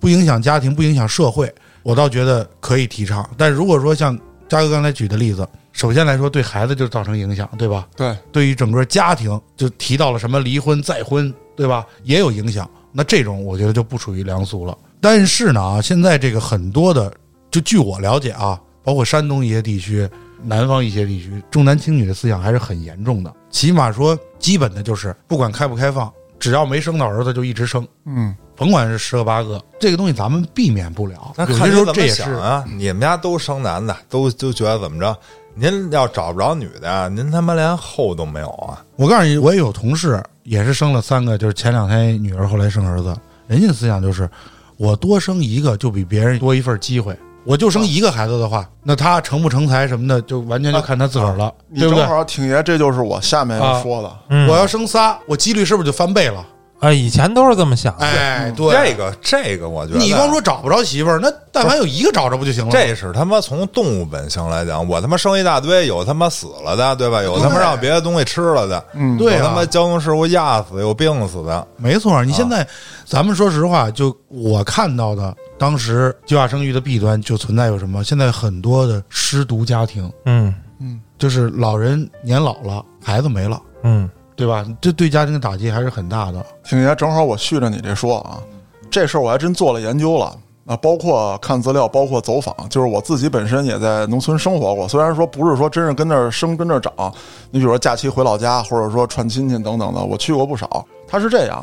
[0.00, 3.28] 不影响家庭，不影响社会，我倒觉得可以提倡。
[3.36, 7.86] 但如果说像嘉哥刚才举的例子，首先来说对孩子就造成影响，对吧？
[7.94, 11.86] 对，对于整个家庭，就提到了什么离婚、再婚，对吧？
[12.02, 12.68] 也有影响。
[12.90, 14.76] 那这种我觉得就不属于良俗了。
[15.00, 17.12] 但是呢，啊，现在这个很多的，
[17.50, 20.08] 就据我了解啊，包括山东一些地区。
[20.42, 31.32] 南方一些地区重男轻女的思想还是很严重的，起码说基本的就是不管开不开放，只要没生到儿子就一直生，嗯，甭管是十个八个，这个东西咱们避免不了。
[31.34, 35.16] 那有些时看候这也是啊，你们家都生男的，都都觉得怎么着？
[35.54, 38.84] 您要找不着女的，您他妈连后都没有啊！
[38.96, 44.28] 我告诉你，我也有同事也是生了三个，就是前两胎女儿，后来生儿子，人家思想就是
[44.76, 47.16] 我多生一个就比别人多一份机会。
[47.46, 52.04] 我就生一个孩子的话，那他成不成才什么的，就完全就看他自个儿了，你对不对？
[52.04, 54.12] 正好挺爷，这就是我下面要说的。
[54.28, 56.46] 嗯我要生仨，我几率是不是就翻倍了？
[56.80, 62.70] 啊，以前都是这么想的，哎，对，这个这个，我觉得你光说找不着媳妇儿，那但凡有一个找着不就行了？
[62.72, 67.22] 这是他妈从动物本性来讲，我他妈生一大堆，有他妈死了的，对吧？
[67.22, 72.24] 有他妈让别的东西吃了的，嗯，对啊有他妈交通事故压死，有病死的，没错。
[72.24, 72.66] 你现在，
[73.04, 78.02] 咱们说实话，就我看到的，当时计划生育的弊端就存在有什么？
[78.02, 84.08] 现在很多的失独家庭，嗯嗯就是老人年老了，孩子没了，嗯
[84.40, 84.64] 对吧？
[84.80, 86.42] 这对家庭的打击还是很大的。
[86.64, 88.40] 挺爷，正好我续着你这说啊，
[88.90, 94.88] 这事儿我还真做了研究了啊，包括看资料，包括走访，就是我自己本身也在农村生活过。
[94.88, 97.12] 虽然说不是说真是跟那儿生跟那儿长，
[97.50, 100.86] 你比如说假期回老家，或者说串亲戚等等的，我去过不少。
[101.06, 101.62] 它是这样，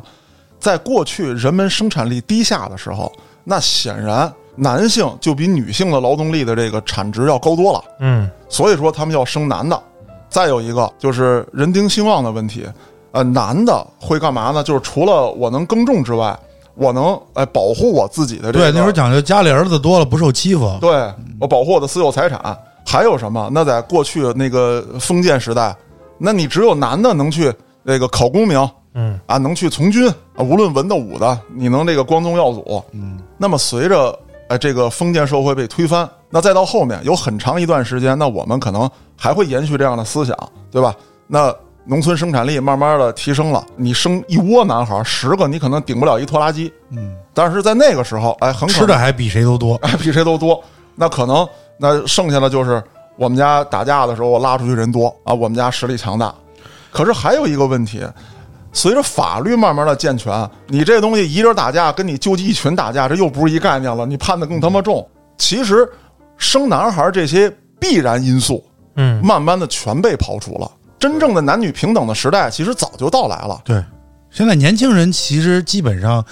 [0.59, 3.11] 在过去人们生产力低下的时候，
[3.43, 7.83] 那显然男性就比女性的劳动力的这个产值要高多了。
[8.01, 9.81] 嗯所以说他们要生男的。
[10.29, 12.65] 再有一个就是人丁兴旺的问题，
[13.11, 14.63] 呃，男的会干嘛呢？
[14.63, 16.37] 就是除了我能耕种之外，
[16.75, 18.65] 我能哎保护我自己的这个。
[18.65, 20.77] 对，那时候讲究家里儿子多了不受欺负。
[20.79, 22.57] 对我保护我的私有财产。
[22.89, 23.49] 还有什么？
[23.51, 25.75] 那在过去那个封建时代，
[26.17, 32.81] 那你只有男的能去那个考功名嗯啊，能去从军啊，无论文的武的，你能这个光宗耀祖。
[32.93, 40.37] 嗯，那么随着呃这个封建社会被推翻，那再到后面有很长一段时间，那我们可能还会延续这样的思想，
[40.71, 40.95] 对吧？
[41.27, 41.53] 那
[41.85, 49.75] 农村生产力慢慢的提升了，你生一窝男孩，十个你可能顶不了一拖拉机，嗯，但是在那个时候，哎，吃的还比谁都多。
[49.83, 50.61] 哎比谁都多，
[50.95, 52.83] 那可能那剩下的就是
[53.15, 56.33] 我们家打架的时候，我拉出去人多啊，我们家实力强大。
[56.91, 58.01] 可是还有一个问题，
[58.77, 65.05] 随着法律慢慢的健全，你这东西一人打架跟你纠集一群打架，这又不是一概念了，你判的更他妈重。
[65.35, 65.89] 其实
[66.37, 68.63] 生男孩这些必然因素，
[68.95, 70.71] 嗯慢慢的全被刨除了。
[70.99, 73.59] 真正的男女平等的时代，其实早就到来了。
[73.65, 73.83] 对，
[74.29, 76.23] 现在年轻人其实基本上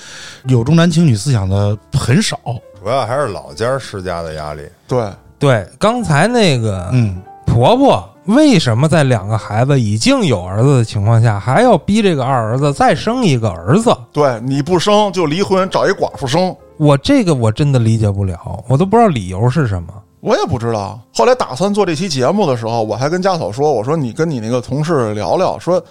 [0.45, 2.39] 有重男轻女思想的很少。
[2.79, 4.61] 主要还是老家施加的压力。
[4.87, 13.95] 对，对，刚才那个嗯，婆婆为什么在两个孩子已经有儿子的情况下，还要逼这个二儿子再生一个儿子？
[14.11, 16.55] 对，你不生就离婚，找一寡妇生。
[16.77, 19.93] 我这个我真的理解不了，我都不知道理由是什么。
[20.21, 20.99] 我也不知道。
[21.13, 25.81] 后来打算做这期节目的时候，我还跟家嫂说：“我说你跟你那个同事聊聊，说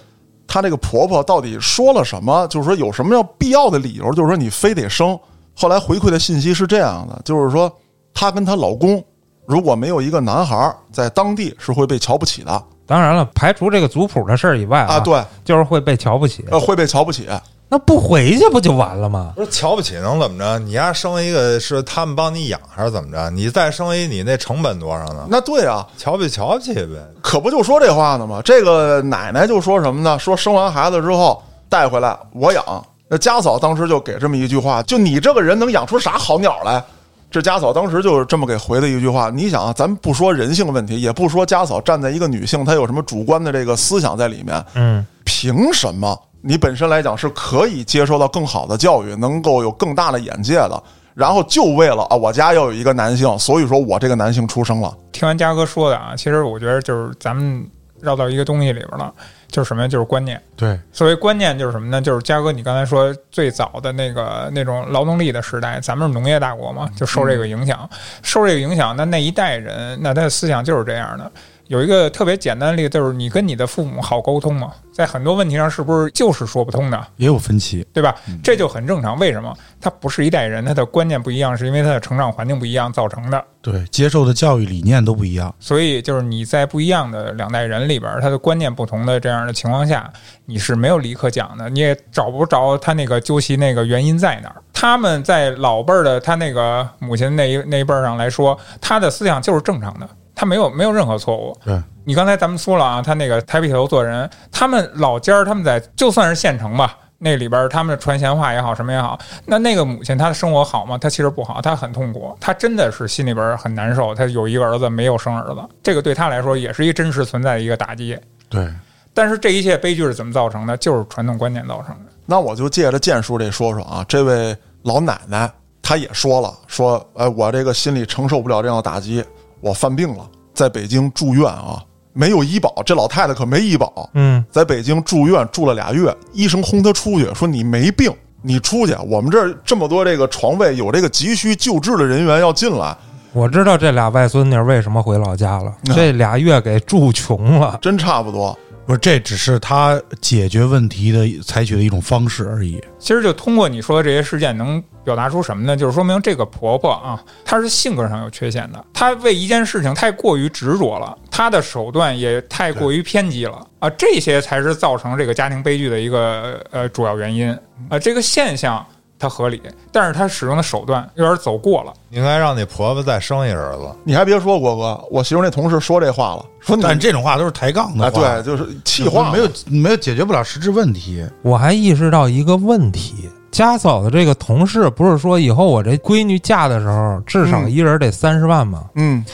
[0.45, 2.45] 她这个婆婆到底说了什么？
[2.47, 4.11] 就是说有什么要必要的理由？
[4.11, 5.17] 就是说你非得生。”
[5.55, 7.71] 后来回馈的信息是这样的，就是说
[8.13, 9.01] 她跟她老公
[9.45, 16.45] 如果没有一个男孩，在当地是会被瞧不起的当然了，排除这个族谱的事儿以外啊，对，就是会被瞧不起。
[16.51, 17.27] 呃，会被瞧不起。
[17.67, 19.33] 那不回去不就完了吗？
[19.35, 20.59] 不是瞧不起能怎么着？
[20.59, 23.27] 你丫生一个是他们帮你养还是怎么着？
[23.31, 25.25] 你再生一，你那成本多少呢？
[25.29, 27.03] 那对啊，瞧不起瞧不起呗。
[27.23, 28.39] 可不就说这话呢吗？
[28.45, 30.19] 这个奶奶就说什么呢？
[30.19, 32.63] 说生完孩子之后带回来我养。
[33.07, 36.83] 那家嫂当时就给这么一句话：就你这个人能养出啥好鸟来？
[37.29, 39.29] 这家嫂当时就是这么给回的一句话。
[39.29, 50.83] 你想啊，咱不说人性问题，也不说家嫂站在一个女性她有什么主观的这个思想在里面，嗯，凭什么你本身来讲是可以接受到更好的教育，能够有更大的眼界的？
[51.13, 54.93] 然后就为了啊，我家要有一个男性，所以说我这个男性出生了。
[55.11, 57.65] 听完嘉哥说的啊，其实我觉得就是咱们
[58.01, 59.13] 绕到一个东西里边了，
[59.55, 59.87] 就是什么呀？
[59.87, 60.41] 就是观念。
[60.57, 62.01] 对，所谓观念就是什么呢？
[62.01, 67.89] 就是嘉哥你刚才说最早的那个那种劳动力的时代，咱们是农业大国嘛，就受这个影响，
[68.21, 71.31] 受这个影响，那那一代人，那他的思想就是这样的。
[71.67, 74.71] 有一个特别简单的例子，就是你跟你的父母好沟通吗？
[74.91, 77.07] 在很多问题上，是不是就是说不通的？
[77.17, 77.85] 也有分歧。
[77.91, 78.15] 对吧？
[78.43, 79.17] 这就很正常。
[79.17, 79.53] 为什么？
[79.81, 83.43] 他不是一代人，他的观念不一样，是因为他的成长环境不一样造成的。
[83.61, 85.53] 对，接受的教育理念都不一样。
[85.59, 90.09] 所以，就是你在不一样的两代人里边，他的观念不同的这样的情况下，
[90.45, 94.61] 你是没有理可讲的，你也找不着他那个究其那个原因在哪儿。
[94.71, 101.57] 他们在老辈儿的他那个母亲那一那一辈儿上来说，他的思想就是正常的，他没有没有任何错误。
[101.63, 110.97] 对，你刚才咱们说了啊，他那个抬笔头做人，他们老家儿他们在就算是县城吧，那里边儿他们的传闲话也好，什么也好，那那个母亲她的生活好吗？
[110.97, 114.13] 她其实不好，她很痛苦，她真的是心里边儿很难受。
[114.13, 118.17] 她有一个儿子没有生儿子，这个对她来说也是一个真实存在的一个打击。
[118.49, 118.69] 对，
[119.13, 120.75] 但是这一切悲剧是怎么造成的？
[120.77, 122.11] 就是传统观念造成的。
[122.25, 125.49] 那我就借着建叔这说说啊，这位老奶奶
[125.81, 129.23] 她也说了，说，哎，我这个心里承受不了这样的打击，
[129.61, 142.95] 我犯病了，在北京住院啊，没有医保，这老太太可没医保，嗯，在北京住院住了俩月，医生轰她出去，说你没病，你出去，我们这儿这么多这个床位，有这个急需救治的人员要进来，
[143.33, 147.77] 我知道这俩外孙女为什么回老家了，这俩月给住穷了。
[147.81, 148.57] 真差不多。
[148.85, 152.79] 不是，这只是他解决问题的采取的一种方式而已。
[152.99, 155.75] 其实就通过你说的这些事件，能表达出什么呢？
[155.75, 167.49] 就是说明这个婆婆啊，她是性格上有缺陷的，她为一件事情太过于执着了，她的手段也太过于偏激了啊，这些才是造成这个家庭悲剧的一个呃主要原因
[167.89, 167.97] 啊。
[167.97, 168.85] 这个现象
[169.25, 169.59] 它合理，
[169.91, 171.91] 但是他使用的手段有点走过了。
[172.11, 173.87] 应该让你婆婆再生一儿子。
[174.03, 181.25] 你还别说，郭哥，我媳妇那同事说这话了，说你但这种话都是抬杠的啊，话，对，就是气话，没有没有解决不了实质问题。
[181.41, 188.83] 我还意识到一个问题，家嫂的这个同事不是说以后我这闺女嫁的时候至少一人得三十万吗？
[188.95, 189.25] 嗯，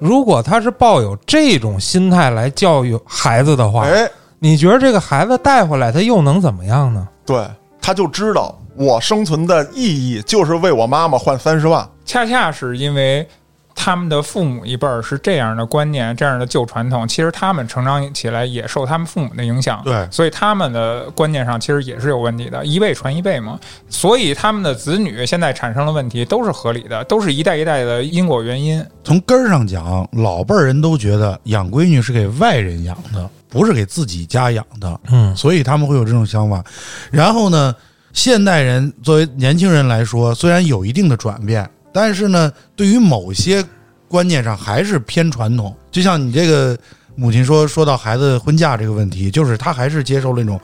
[0.00, 7.08] 如果他是抱有这种心态来教育孩子的话，哎，你觉得这个孩子带回来他又能怎么样呢？
[7.24, 7.46] 对，
[7.80, 11.88] 他就知道我生存的意义就是为我妈妈换三十万。
[12.04, 13.26] 恰恰是因为
[13.74, 23.60] 他们的父母一辈儿是这样的观念、这样的旧传统，其实他们成长起来也受他们父母的影响，对所以他们的观念上其实也是有问题的，一辈传一辈嘛。
[23.88, 28.84] 所以他们的子女现在产生了问题，都是合理的，都是一代一代的因果原因。
[29.04, 36.64] 从根儿上讲，老辈儿人都觉得养闺女是给外人养的，不是给自己家养的，嗯，所以他们会有这种想法。
[37.10, 37.74] 然后呢，
[38.16, 43.62] 现代人作为年轻人来说，虽然有一定的转变，但是呢，对于某些
[44.08, 45.76] 观念上还是偏传统。
[45.90, 46.76] 就像你这个
[47.14, 50.58] 母亲说，说到孩子婚嫁这个问题，就是她还是接受了那种，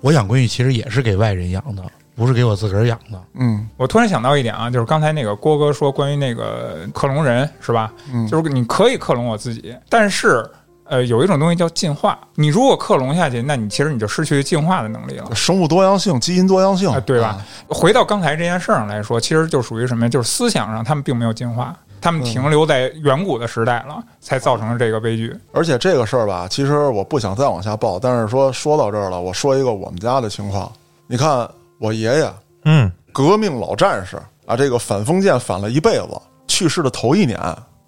[0.00, 1.82] 我养闺女其实也是给外人养的，
[2.16, 3.22] 不是给我自个儿养的。
[3.34, 7.92] 嗯我突然想到一点啊，就是刚才那个郭哥说关于那个克隆人是吧？
[8.12, 10.44] 嗯，就是你可以克隆我自己，但是
[10.90, 12.18] 呃，有一种东西叫进化。
[12.34, 15.32] 你如果克隆下去，那你其实你就失去进化的能力了。
[15.36, 17.40] 生物多样性、基因多样性啊，，对吧？
[17.68, 20.08] 回到刚才这件事儿上来说，其实就属于什么呀？
[20.08, 25.32] 就是思想上他们并没有进化，他们停留在远古的时代了，才造成了这个悲剧。
[25.52, 30.70] 而且这个事儿吧，其实我不想再往下报，但是说说到这儿了，我说一个我们家的情况。
[31.06, 31.48] 你看，
[31.78, 32.32] 我爷爷
[32.64, 37.38] 嗯，革命老战士啊，这个反封建反了一辈子，去世的头一年，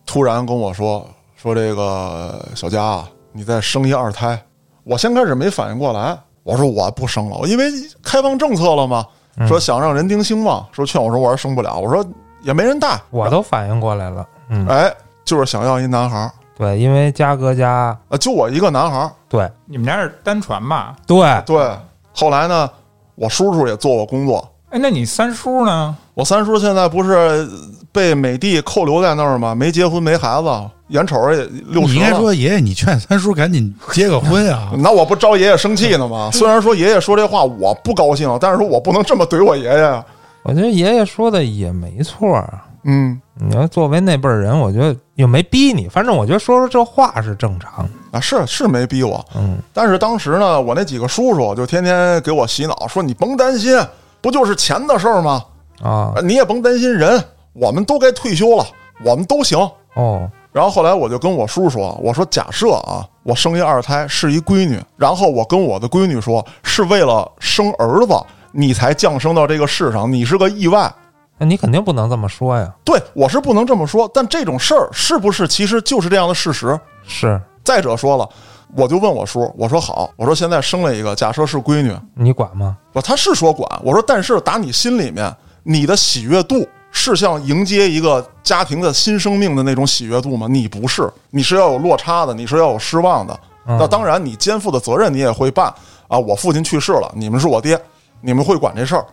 [0.07, 1.05] 突然跟我说
[1.43, 4.41] 说这个小佳啊，你再生一二胎。
[4.85, 7.65] 我先开始没反应过来，我说我不生了，因为
[8.01, 9.05] 开放政策了嘛，
[9.49, 12.05] 说想让人丁兴旺，说劝我说我说生不了，我说
[12.43, 14.25] 也没人带，我都反应过来了。
[14.51, 19.11] 嗯，哎，就是想要一男孩儿对，因为嘉哥家，啊，就我一个男孩儿。
[19.29, 20.95] 对你们家是单传吧？
[21.09, 21.77] 对，对，
[22.15, 22.71] 后来呢，
[23.17, 24.49] 我叔叔也做过工作。
[24.71, 25.97] 哎，那你三叔呢？
[26.15, 27.49] 我三叔现在不是
[27.91, 29.55] 被美帝扣留在那儿吗？
[29.55, 30.49] 没结婚，没孩子，
[30.89, 32.11] 眼瞅着也六十你应该。
[32.11, 34.73] 说爷爷，你劝三叔赶紧结个婚啊！
[34.79, 36.31] 那我不招爷爷生气呢吗？
[36.33, 40.05] 虽然说爷爷说这话我不高兴，但是说我不能这么怼我爷爷啊。
[40.43, 42.67] 我觉得爷爷说的也没错啊。
[42.85, 47.89] 嗯你要作为那辈人，我觉得又没逼你，反正我觉得说说这话是正常。
[48.11, 53.81] 啊，是是没逼我，嗯，但是当时呢，我那几个叔叔就天天给我洗脑，说你甭担心，
[54.21, 55.43] 不就是钱的事儿吗？
[55.83, 58.65] 啊啊，你也甭担心人，我们都该退休了，
[59.05, 59.59] 我们都行。
[59.95, 68.15] 哦，然后后来我就跟我叔说，我说假设啊，我生一二胎是一闺女，然后我跟我的闺女说，是为了生儿子
[68.53, 70.91] 你才降生到这个世上，你是个意外。
[71.39, 72.73] 那你肯定不能这么说呀。
[72.85, 76.79] 对我是不能这么说，但这种事儿是不是其实就是这样的事实？
[77.05, 78.29] 是再者说了，
[78.77, 82.77] 我就问我叔，我说好，我说现在生了一个，假设是闺女，你管吗？
[82.93, 90.47] 我他是说管，我说但是打你心里面，你的喜悦度是像迎接一个家庭的新生命的那种喜悦度吗？
[90.49, 93.39] 你不是，你是要有落差的，你是要有失望的。
[93.67, 95.73] 嗯那当然，你肩负的责任你也会办
[96.09, 96.19] 啊。
[96.19, 97.81] 我父亲去世了，你们是我爹，
[98.21, 99.07] 你们会管这事儿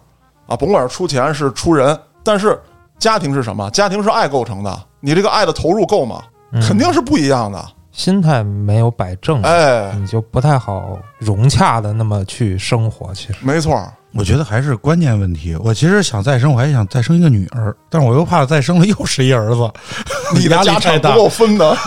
[0.47, 2.59] 啊，甭管是出钱是出人，但是
[2.97, 3.69] 家庭是什么？
[3.69, 6.23] 家庭是爱构成的，你这个爱的投入够吗？
[6.67, 7.63] 肯定是不一样的。
[7.91, 13.13] 心态没有摆正，哎，你就不太好融洽的那么去生活。
[13.13, 15.55] 其实，没错儿，我觉得还是观念问题。
[15.57, 19.71] 我其实想再生，我还想再生一个女儿，但是我又怕再生了又是一儿子，
[20.33, 21.07] 你的家产不。
[21.09, 21.77] 够分的。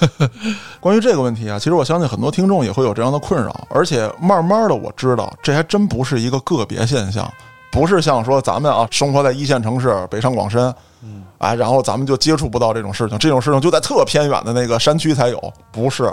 [0.80, 7.30] 关于这个问题啊，其实我相信很多听众也会有这样的困扰，而且慢慢的我知道，这还真不是一个个别现象，
[7.70, 16.10] 不是像说咱们啊生活在一线城市北上广深，嗯，哎，然后咱们就接触不到这种事情，这种事情就在特偏远的那个山区才有，不是，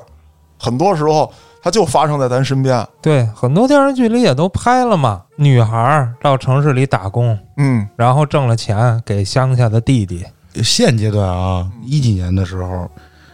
[0.59, 1.31] 很多时候
[1.61, 2.87] 它就发生在咱身边。
[3.01, 10.25] 对很多电视剧里也都拍了嘛，女孩儿到城市里打工，嗯然后挣了钱给乡下的弟弟。
[10.63, 12.89] 现阶段啊，一几年的时候，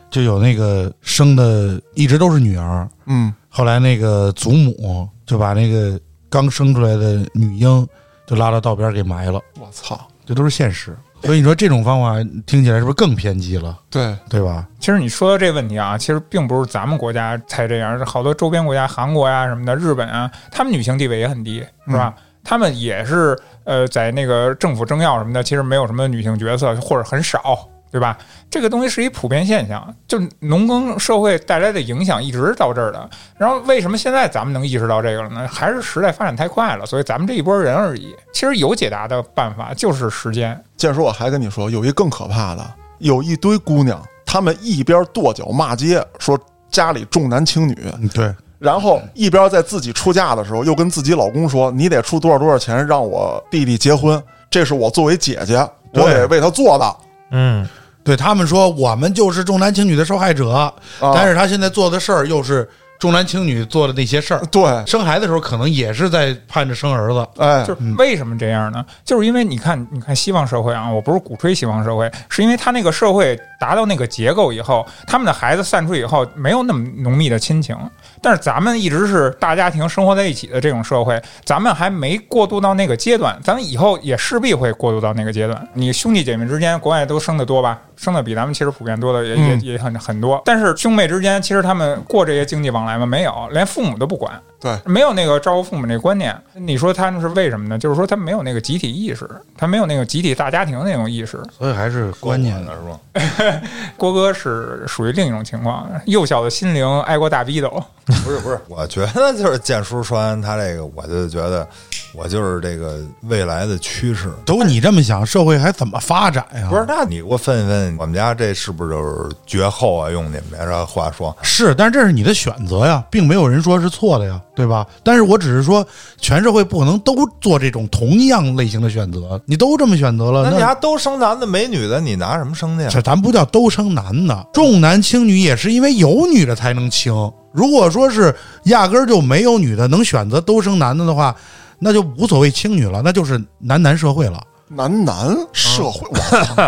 [0.10, 6.00] 就有那个生的一直都是女儿，嗯，后来那个祖母就把那个
[6.30, 7.88] 刚生出来的女婴
[8.26, 10.98] 就拉到道边给埋了，我操，这都是现实。
[11.24, 12.16] 所以你说这种方法
[12.46, 13.78] 听起来是不是更偏激了？
[13.90, 14.68] 对，对吧？
[14.80, 22.14] 其实你说到这问题啊，其实并不是咱们国家才这样，好多周边国家，韩国呀、什么的，日本啊，他们女性地位也很低，是吧？
[22.44, 27.58] 他们也是呃，在那个政府政要什么的，其实没有什么女性角色，或者很少，
[27.94, 28.18] 对吧？
[28.50, 33.08] 这个东西是一普遍现象，就农耕社会带来的影响一直到这儿的。
[33.38, 35.48] 然后为什么现在咱们能意识到这个了呢？
[35.48, 38.16] 还是时代发展太快了，所以咱们这一波人而已。
[38.34, 40.60] 其实有解答的办法，就是时间。
[40.76, 42.66] 建叔，我还跟你说，有一更可怕的，
[42.98, 46.36] 有一堆姑娘，她们一边跺脚骂街，说
[46.72, 54.20] 家里重男轻女，嗯，对，然后一边在自己出嫁的时候，又跟自己老公说：“你得出多少多少钱让我弟弟结婚，
[54.50, 55.58] 这是我作为姐姐，
[55.94, 56.96] 我对得为他做的。
[57.36, 57.68] 嗯，
[58.04, 60.74] 对他们说我们就是重男轻女的受害者，啊
[61.14, 64.42] 但是他现在做的事儿又是重男轻女做的那些事儿。
[64.52, 68.86] 对，生孩子的时候可能也是在盼着生儿子，哎，就是为什么这样呢？
[69.04, 77.78] 就是因为你看，你看西方社会啊，我不是鼓吹西方社会，是因为他那个社会达到那个结构以后，他们的孩子散出以后没有那么浓密的亲情。
[78.24, 85.68] 但是咱们一直是大家庭生活在一起的这种社会，咱们还没过渡到那个阶段，咱们以后也势必会过渡到那个阶段。
[85.74, 87.78] 你兄弟姐妹之间，国外都生的多吧？
[87.98, 90.42] 生的比咱们其实普遍多的也、也也很很多。
[90.46, 93.06] 但是兄妹之间，其实他们过这些经济往来吗？
[93.06, 94.34] 没有，连父母都不管。
[94.64, 96.34] 对，没有那个照顾父母那观念。
[96.54, 97.78] 你说他们是为什么呢？
[97.78, 101.38] 就是说他没有那个集体意识，他没有那个集体大家庭那种意识。
[101.58, 103.62] 所以还是观念的是吧？
[103.98, 107.84] 郭哥是属于另一种情况，幼小的心灵挨过大逼斗。
[108.06, 111.68] 不是不是，我觉得就是建叔说完他这个，我就觉得
[112.14, 114.30] 我就是这个未来的趋势。
[114.46, 116.68] 都你这么想，社会还怎么发展呀？
[116.70, 120.10] 不是，那你给我分析分析，我们家这是不是就是绝后啊？
[120.10, 124.86] 用你们这话说，是，但是这是你的选择呀，并没有人说是错的呀，对吧？
[125.04, 125.86] 但是我只是说，
[126.18, 132.90] 全社会不可能都做这种同样类型的选择，你都这么选择了，那那你还都生男的没女的，你拿什么生去啊？
[132.92, 137.14] 这咱不叫都生男的，重男轻女也是因为有女的才能轻。
[137.52, 138.36] 如果说是
[138.66, 141.36] 压根儿就没有女的能选择都生男的的话，
[141.80, 146.08] 那就无所谓轻女了，那就是男男社会了，男男社会，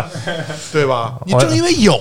[0.72, 1.14] 对吧？
[1.24, 1.98] 你正因为有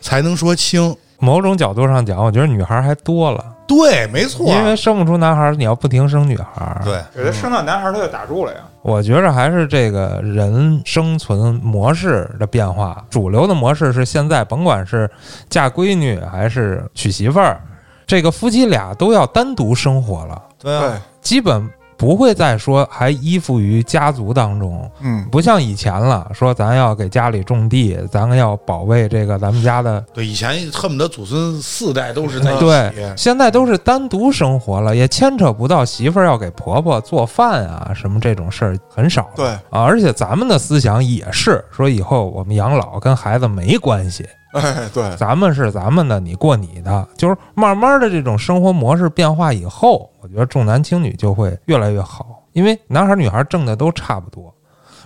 [0.00, 4.46] 才能说轻，某种角度上讲，我觉得女孩还多了，对，没错。
[4.46, 8.60] 因为生不出男孩，你要不停生女孩。，对，给他生到男孩，他就打住了呀。
[8.82, 13.02] 我觉着还是这个人生存模式的变化。
[13.08, 15.10] 主流的模式是现在，甭管是
[15.48, 17.58] 嫁闺女还是娶媳妇儿，
[18.06, 20.92] 这个夫妻俩都要单独生活了，对
[21.22, 21.66] 基本
[22.04, 24.90] 不会再说还依附于家族当中。
[25.00, 30.04] 嗯，不像以前了，说咱要给家里种地，咱要保卫这个咱们家的。
[30.12, 32.60] 对，以前恨不得祖孙四代都是在一起。
[32.60, 39.30] 对，现在都是单独生活了，也牵扯不到媳妇儿要给婆婆做饭啊什么这种事儿很少。
[39.34, 47.06] 对，啊，而且咱们的思想也是说，以后我们养老跟孩子没关系，哎，对，咱们是咱们的，你过你的。
[47.16, 54.54] 就是慢慢的这种生活模式变化以后，我觉得重男轻女就会越来越好，因为男孩女孩挣的都差不多，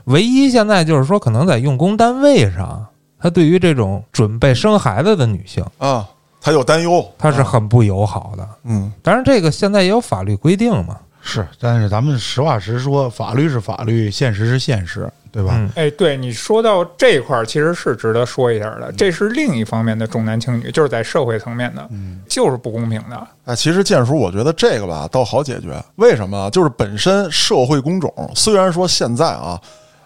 [0.05, 2.86] 唯一现在就是说，可能在用工单位上，
[3.18, 6.07] 他对于这种准备生孩子的女性，啊，
[6.40, 8.49] 他有担忧，他是很不友好的。
[8.64, 10.99] 嗯，当然，这个现在也有法律规定嘛。
[11.21, 15.53] 是，但是咱们实话实说，法律是法律，现实是现实，对吧？
[15.57, 18.91] 嗯哎，对你说到这一块儿，其实是值得说一下的。
[18.93, 21.87] 这是另一方面的重男轻女，就是在社会层面的，
[22.29, 23.27] 就是不公平的。
[23.45, 25.83] 哎，其实建叔，我觉得这个吧倒好解决。
[25.97, 26.49] 为什么？
[26.51, 29.61] 就是本身社会工种，虽然说现在啊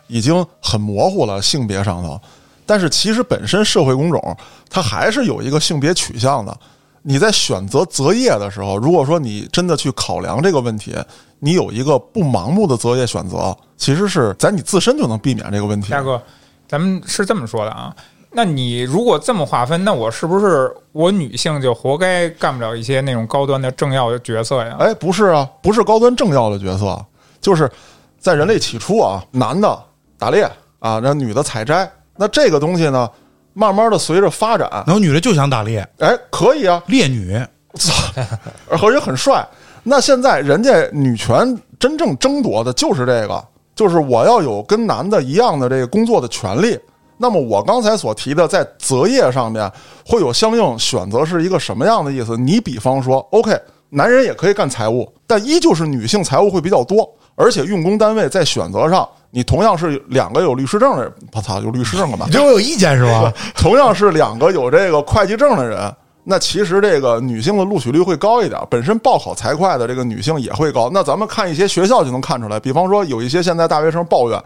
[0.08, 2.20] 已经很模糊了性别上头，
[2.66, 4.36] 但是其实本身社会工种
[4.68, 6.56] 它还是有一个性别取向的。
[7.02, 10.94] 你在选择择业的时候，如果说你真的去考量这个问题，
[11.40, 15.90] 你有一个不盲目的择业选择，其实是在你自身就能避免这个问题。
[15.90, 16.22] 大哥，
[16.68, 17.94] 咱们是这么说的啊。
[18.30, 24.76] 那你如果这么划分，那我是不是我女性就活该干不了一些那种高端的政要的角色呀？
[24.78, 26.98] 哎，不是啊，不是高端政要的角色，
[27.40, 27.70] 就是
[28.18, 29.78] 在人类起初啊，男的
[30.16, 33.10] 打猎啊，那女的采摘，那这个东西呢，
[33.52, 37.38] 慢慢的随着发展，然后女的就想打猎，哎，可以啊，猎女，
[37.74, 37.92] 操
[38.70, 39.46] 而且很帅。
[39.82, 43.44] 那现在人家女权真正争夺的就是这个，
[43.74, 46.78] 就是我要有跟男的一样的这个工作的权利。
[47.18, 49.70] 那么我刚才所提的在择业上面
[50.04, 52.36] 会有相应选择，是一个什么样的意思？
[52.36, 53.56] 你比方说，OK，
[53.90, 62.32] 男人也可以干财务，但依旧是女性财务会比较多，而且用工单位在选择上，你同样是两个有律师证的人，我操，有律师证干嘛你？
[62.32, 63.32] 对我有意见是吧？
[63.56, 65.92] 同样是两个有这个会计证的人，
[66.24, 68.60] 那其实这个女性的录取率会高一点。
[68.70, 70.90] 本身报考财会的这个女性也会高。
[70.92, 74.40] 那咱们看一些学校就能看出来，比方说有一些现在大学生抱怨，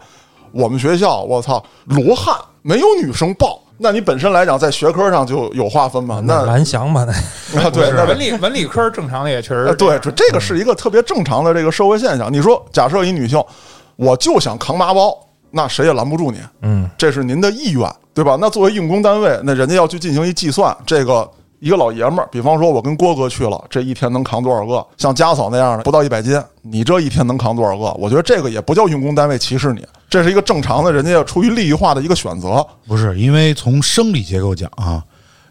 [0.51, 6.21] 我们学校我操罗汉没有女生报，那你本身来讲在学科上就有划分嘛？
[6.23, 7.05] 那蓝翔嘛，
[7.53, 12.31] 那啊对，那文理文理科正常的也确实呃，对，这这这个是一个特别正常的这个社会现象。
[12.33, 13.43] 你说，假设一女性，
[13.95, 15.15] 我就想扛麻包，
[15.51, 18.37] 那谁也拦不住你，嗯，这是您的意愿，对吧？
[18.41, 24.85] 那作为用工单位，那人家要去进行一计算，这个一个老爷们儿，比方说我跟郭哥去了，这一天能扛多少个？
[24.97, 27.91] 像家嫂那样的不到一百斤，你这一天能扛多少个？
[27.99, 32.65] 我觉得这个也不叫用工单位歧视你，这是一个正常的，人家要出于利益化的一个选择。
[32.85, 35.03] 不是，因为从生理结构讲啊，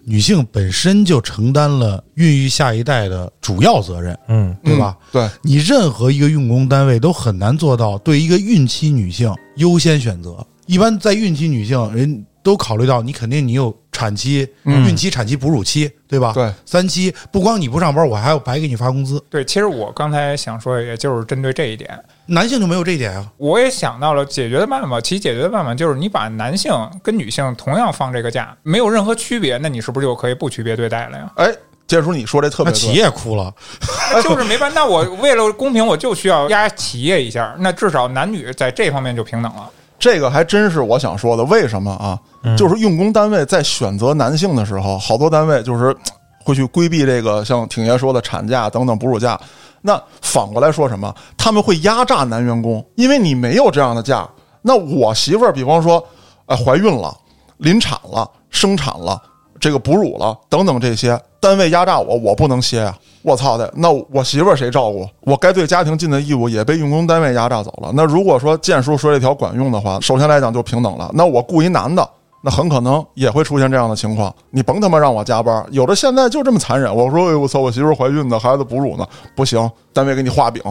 [0.04, 4.96] 女性本身就承担了孕育下一代的主要责任，嗯，对吧？
[5.12, 10.46] 对，你任何一个用工单位都很难做到对一个孕期女性优先选择。
[10.66, 16.32] 一般在孕期女性，人都考虑到你肯定你有产期、孕期、产期、哺乳期，对吧？
[16.32, 19.22] 对，三期不光你不上班，我还要白给你发工资。
[19.30, 19.44] 对。
[19.44, 21.96] 其实我刚才想说，也就是针对这一点，
[22.26, 23.24] 男性就没有这一点啊。
[23.36, 25.00] 我也想到了解决的办法。
[25.00, 26.72] 其解决的办法就是你把男性
[27.02, 31.30] 跟女性同样放这个假，没有任何区别，那你是不是就可以不区别对待了呀？
[31.36, 31.46] 哎，
[31.86, 33.52] 建叔，你说这特别企业哭了，
[34.22, 39.70] 就是没办，那我为了公平，我就需要压企业一下，那至少男女在这方面就平等了。
[39.98, 41.44] 这个还真是我想说的。
[41.44, 42.18] 为什么啊？
[42.56, 45.96] 就是用工单位在选择男性的时候，好多单位就是
[46.44, 49.40] 会去规避这个，像挺爷说的产假等等哺乳假。
[49.86, 51.14] 那反过来说什么？
[51.38, 54.28] 他们会压榨男员工，因为你没有这样的假。
[54.60, 56.04] 那我媳妇儿，比方说，
[56.46, 57.16] 呃，怀孕了、
[57.58, 59.22] 临产了、生产了、
[59.60, 65.08] 这个哺乳了等等这些，单位压榨我，我不能歇呀、我操的，那我媳妇儿谁照顾？
[65.20, 67.92] 我该对家庭尽的义务也被用工单位压榨走了。
[67.94, 71.08] 那如果说建叔说这条管用的话，首先来讲就平等了。
[71.14, 72.10] 那我雇一男的，
[72.46, 74.32] 那很可能也会出现这样的情况。
[74.50, 76.94] 你甭他妈让我加班，有的现在就这么残忍。
[76.94, 80.62] 我说，哎我操，我媳妇怀孕呢，孩子哺乳呢，不行，单位给你画饼，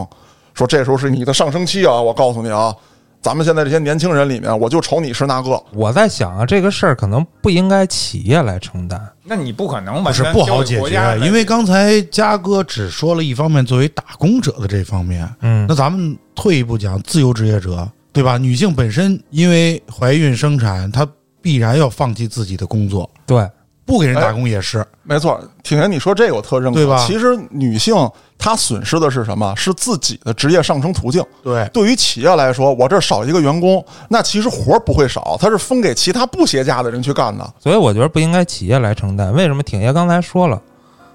[0.54, 2.74] 说这时候是你的上升期啊，我告诉你啊。
[3.20, 8.98] 咱们现在这些年轻人里面，我就瞅你是那个，我在想啊，这个事儿可能不应该企业来承担。
[9.22, 18.38] 那你不可能不完全是不好解决，来因为刚才嘉哥只说了一方面，作为打工者的这方面，嗯那咱们退一步讲，自由职业者，对吧？
[18.38, 21.06] 女性本身因为怀孕生产，她
[21.46, 23.48] 必然要放弃自己的工作，对，
[23.84, 24.84] 不给人打工也是。
[25.04, 26.80] 没错，挺爷，你说这个我特认可。
[26.80, 27.94] 对吧其实女性
[28.36, 29.54] 她损失的是什么？
[29.54, 31.24] 是自己的职业上升途径。
[31.44, 37.48] 对，对于企业来说，我这少一个员工，那其实活儿不会少，他是分给其他不歇假的人去干的。
[37.60, 39.32] 所以我觉得不应该企业来承担。
[39.32, 39.62] 为什么？
[39.62, 40.60] 挺爷刚才说了，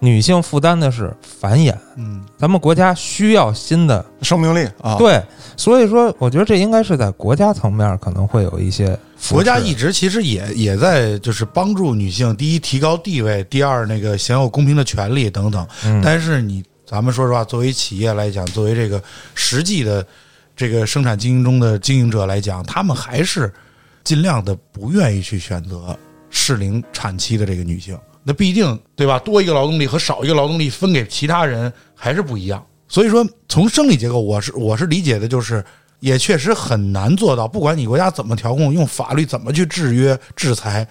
[0.04, 5.24] 女性负担的是繁衍，嗯，咱们国家需要新的，生命力啊，对，
[5.56, 8.98] 所以说我觉得这应该是在国家层面可能会有一些
[9.30, 15.68] 国家一直其实也也在就是帮助女性，第一提高地位，第二那个享有公平的权利等等。
[15.86, 16.02] 嗯。
[16.04, 19.00] 但是你咱们说实话，作为企业来讲，作为这个
[19.36, 20.04] 实际的
[20.56, 23.54] 这个生产经营中的经营者来讲，他们还是
[24.04, 25.96] 尽量的不愿意去选择
[26.32, 27.96] 适龄产期的这个女性。
[28.24, 29.18] 那毕竟对吧？
[29.20, 32.64] 多一个劳动力和少一个劳动力分给其他人还是不一样。
[32.88, 35.64] 所以说，从生理结构，我是我是理解的，就是
[36.02, 40.88] 也确实很难做到，不管你国家怎么调控，用法律怎么去制约制裁，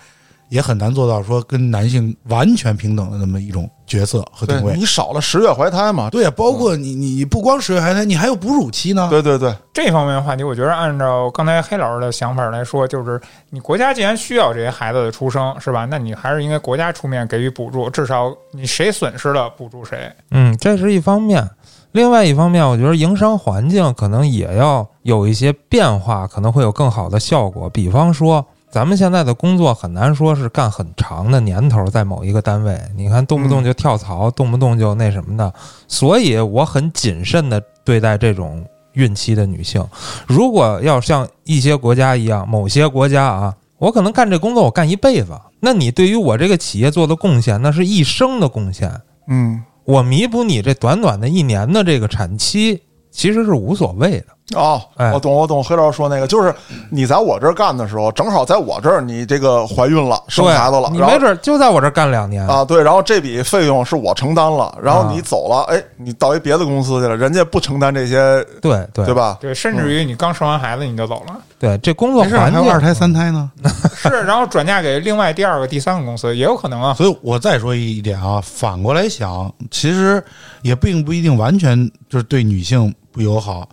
[0.51, 4.75] 也很难做到说跟男性完全平等的那么一种角色和对定位。
[4.77, 6.11] 你少了十月怀胎嘛？
[6.11, 9.09] 对呀，包括你你不光十月怀胎，你还有哺乳期呢。
[9.09, 13.21] 对对对，这方面的话题，我觉得按照刚才黑老师的想法来说，就是
[13.51, 15.87] 你国家既然需要这些孩子的出生，是吧？
[15.89, 20.13] 那你还是应该国家出面给予补助，至少你谁损失了补助谁。
[20.33, 21.49] 嗯，这是一方面。
[21.93, 27.69] 另外一方面，我觉得营商环境可能也要有一些变化，可能会有更好的效果。
[27.69, 35.53] 比方说，咱们现在的工作很难说是干很长的年头，在某一个单位，你看动不动就跳槽，动不动就那什么的，
[35.89, 39.85] 所以我很谨慎的对待这种孕期的女性。
[40.29, 48.89] 如果要像一些国家一样，某些国家啊，我可能干这工作我干一辈子，那你对于我这个企业做的贡献，那是一生的贡献。
[49.27, 54.27] 嗯，我弥补你这短短的一年的这个产期，其实是无所谓的。
[54.55, 55.63] 哦，哎我懂，我懂。
[55.63, 56.55] 黑老师说那个，就是
[56.91, 62.47] 你在我这儿干的时候，正好在我这儿你这个怀孕了，生孩子了，然后你没准就在我这儿干两年。
[62.47, 69.15] 啊，对，然后这笔费用是我承担了，然后啊你走了，哎，你到一别的公司去了，人家不承担这些，对对对？
[69.15, 69.39] 吧？
[69.41, 73.51] 对，甚至于你刚生完孩子你就走了，对，这工作环境还有二胎、三胎呢。
[73.95, 76.95] 是，然后转嫁给另外第二个、第三个公司也有可能啊。
[76.95, 80.23] 所以我再说一点啊，反过来想，其实
[80.63, 83.69] 也并不一定完全就是对女性不友好。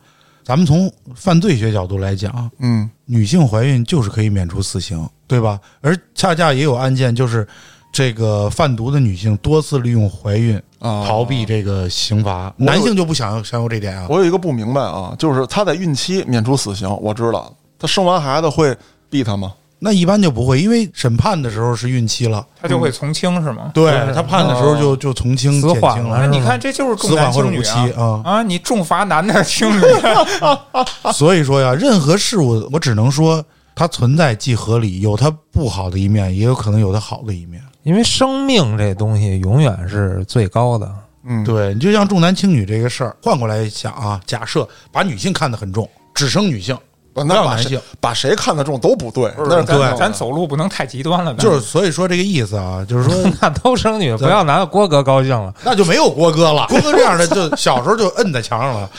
[0.47, 5.59] 咱们从犯罪学角度来讲，嗯女性怀孕就是可以免除死刑，对吧？
[5.81, 7.45] 而恰恰也有案件，就是
[7.91, 14.07] 这个贩毒的女性多次利用怀孕啊，逃避这个刑罚，男性就不享享有这点啊。
[14.09, 18.73] 我有一个不明白啊，就是她在孕期免除死刑，我知道，她生完孩子会
[19.11, 19.53] 毙她吗？
[19.79, 23.71] 那一般就不会，因为审判的时候是孕期了，他就会从轻是吗？
[23.73, 28.03] 对他判的时候就就从轻死减轻了缓，你看，这就是重死男缓或者无期轻女啊！
[28.03, 28.21] 啊。
[28.25, 30.65] 啊，你重罚男的，轻女的，
[31.13, 33.43] 所以说呀，任何事物我只能说
[33.75, 37.61] 它存在即合理，有它不好的一面，也有可能有它好的一面。
[37.83, 40.91] 因为生命这东西永远是最高的。
[41.29, 46.77] 嗯，对你就像重男轻女这个事儿，换过来想啊，假设把女性看得很重，只生女性，
[47.23, 55.53] 那把谁要男性，把谁看得重都不对，不是那是对咱咱走路不能太极端了，咱 就是所以说这个意思啊，就是说 那都生女，不要拿郭哥高兴了。
[55.63, 58.89] 那就没有郭哥了，郭哥这样的就小时候就摁在墙上了。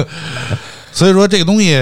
[0.92, 1.74] 所以说这个东西，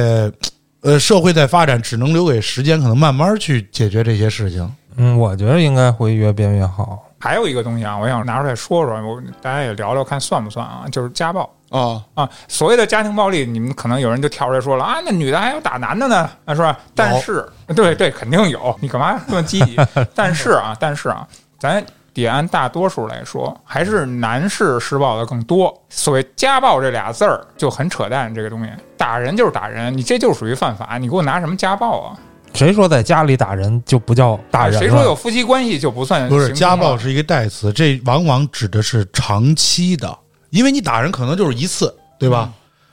[0.83, 4.71] 呃，社会在发展，只能留给时间，可能慢慢去解决这些事情。
[4.97, 6.99] 嗯，我觉得应该会越变越好。
[7.19, 10.85] 还有一个东西啊，我想拿出来说说，我大家也聊聊看算不算啊？
[10.91, 16.79] 就是家暴啊，啊，所谓的家庭暴力，你们可能有人就跳出来说了啊，那女的还要打男的呢，啊是吧？
[16.95, 19.77] 但是对对，肯定有，你干嘛这么积极？
[20.14, 21.27] 但是啊，但是啊，
[21.59, 25.77] 咱得按大多数来说，还是男士施暴的更多。
[25.89, 32.16] 所谓家暴这俩字儿就很扯淡，这个东西打人就是打人，你这就属于犯法，你给我拿什么家暴啊？
[32.55, 34.78] 谁说在家里打人就不叫打人？
[34.78, 40.18] 谁说有夫妻关系就不算不是家暴是一个代词，这往往指的是长期的，
[40.51, 42.53] 因为你打人可能就是一次，对吧？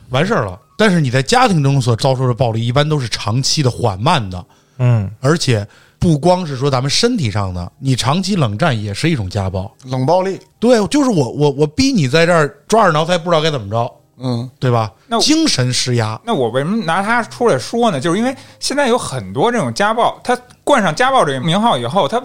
[0.10, 0.60] 完事儿了。
[0.78, 4.46] 但是你在家庭中所遭受的暴力，一般都是长期的、缓慢的，
[4.78, 5.66] 嗯，而且
[5.98, 9.74] 不光是说咱们身体上的，你长期冷战也是一种家暴。
[9.86, 15.20] 冷暴力，对，就是我我我逼你在这儿抓耳挠腮，不知道该怎么着，嗯对吧那？
[15.20, 18.00] 精神施压，那我为什么拿他出来说呢？
[18.00, 22.22] 就是因为现在有很多这种家暴，他冠上家暴这个名号以后，他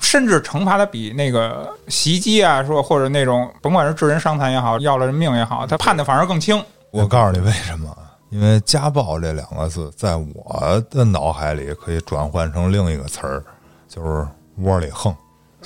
[0.00, 6.62] 甚至惩罚的比那个袭击啊，说或者那种甭管是致人伤残也好，要了人命也好，他判的反而更轻。
[6.90, 7.96] 我告诉你为什么？
[8.30, 13.44] 因为家暴这两个字，在我的脑海里可以转换成另一个词儿，
[13.88, 14.26] 就是
[14.58, 15.14] 窝里横。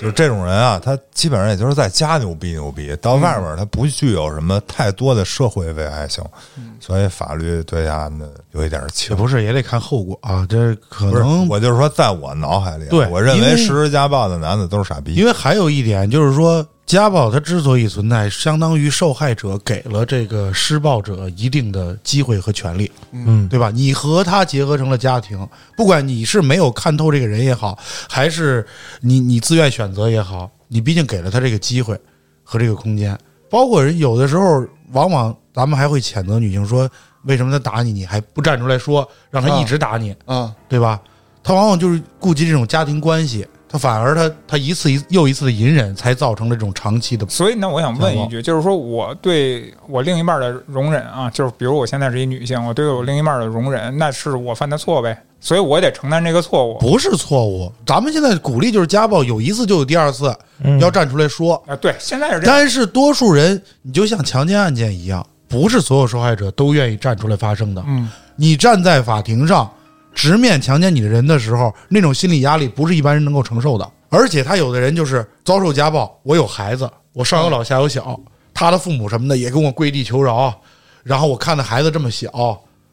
[0.00, 6.24] 就是这种人啊，他基本上也就是在家牛逼牛逼，到外边他不具有什么太多的社会危害性，
[6.80, 9.14] 所以法律对他呢有一点也轻。
[9.14, 10.46] 不是也得看后果啊。
[10.48, 15.14] 这可能，我就是说，在我脑海里我认为为实施家暴的男的都是傻逼。
[15.14, 23.70] 因为还有一点就是说，家暴它之所以存在，相当于受害者给了这个施暴者一定的机会和权利，嗯对吧？
[23.70, 27.78] 你和他结合成了家庭，不管你是没有看透这个人也好，
[28.08, 28.66] 还是
[29.00, 31.96] 你你自愿选择也好，你毕竟给了他这个机会
[32.42, 33.16] 和这个空间。
[33.48, 36.90] 包括人有的时候，往往咱们还会谴责女性说，
[37.22, 40.12] 为什么他打你，你还不站出来说，让他一直打你？
[40.24, 41.00] 啊，对吧？
[41.40, 47.24] 他往往就是顾及这种家庭关系，他反而他他一次一又一次的隐忍，才造成了这种长期的。
[47.28, 56.78] 所以呢，我想问一句，就是说我对我另一半的容忍啊，就是比如我现在是一女性，我对我另一半的容忍，那是我犯的错呗，所以我得承担这个错误。
[56.78, 61.54] 不是错误，咱们现在鼓励就是家暴，有一次就有第二次，嗯要站出来说。
[61.68, 62.56] 啊，对，现在是这样。
[62.56, 67.84] 但是多数人，你就像强奸案件一样，不是所有受害者都愿意站出来发声的。
[67.86, 69.70] 嗯，你站在法庭上
[70.14, 73.88] 直面强奸你的人的时候，那种心理压力不是一般人能够承受的。
[74.08, 78.18] 而且他有的人就是遭受家暴，我有孩子，我上有老下有小，
[78.52, 80.52] 他的父母什么的也跟我跪地求饶，
[81.04, 82.28] 然后我看到孩子这么小，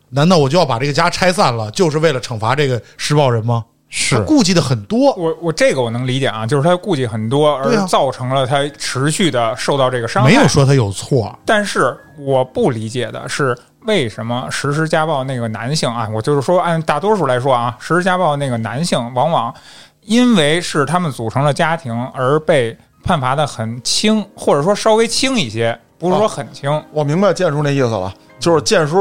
[0.09, 3.65] 难道我就要把这个家拆散了，就是为了惩罚这个施暴人吗？
[3.89, 10.29] 他是顾忌的很多，我我这个我能理解啊，就是他顾忌很多，而造成了他持续的受到这个伤害。
[10.29, 11.33] 没有说他有错。
[11.45, 13.57] 但是我不理解的是，
[13.87, 16.07] 为什么实施家暴那个男性啊？
[16.13, 19.53] 我就是说，按大多数来说啊，实施家暴那个男性往往
[20.01, 26.69] 因为是他们组成了家庭而被判罚的很轻，或者说稍微轻一些，不是说很轻。
[26.91, 28.97] 我明白建叔那意思了，就是建叔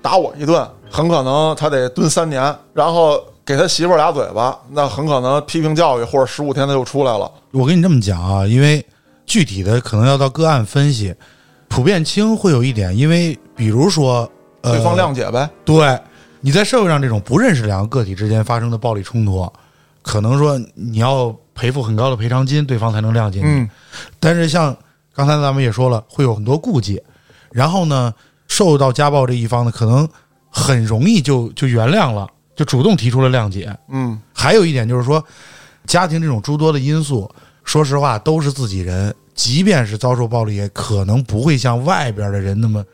[0.00, 7.30] 打我一顿，很可能他得蹲三年，然后给他媳妇儿俩嘴巴，那很可能批评教育或者十五天他就出来了。
[7.50, 8.84] 我跟你这么讲啊，因为
[9.26, 11.14] 具体的可能要到个案分析，
[11.72, 15.98] 普遍轻会有一点，因为比如说，呃，对方谅解呗，对，
[16.42, 19.50] 你在社会上这种不认识两个个体之间发生的暴力冲突，
[20.02, 23.46] 可能说你要赔付很高的赔偿金，对方才能谅解你。
[23.46, 23.70] 嗯
[24.20, 24.76] 但是像
[25.14, 27.02] 刚才咱们也说了，会有很多顾忌，
[27.50, 28.12] 然后呢，
[28.48, 30.06] 受到家暴这一方呢，可能
[30.50, 33.74] 很容易就就原谅了，就主动提出了谅解。
[33.88, 35.24] 嗯还有一点就是说，
[35.86, 37.30] 家庭这种诸多的因素，
[37.64, 42.84] 说实话都是自己人，即便是遭受暴力，也可能不会像外边的人那么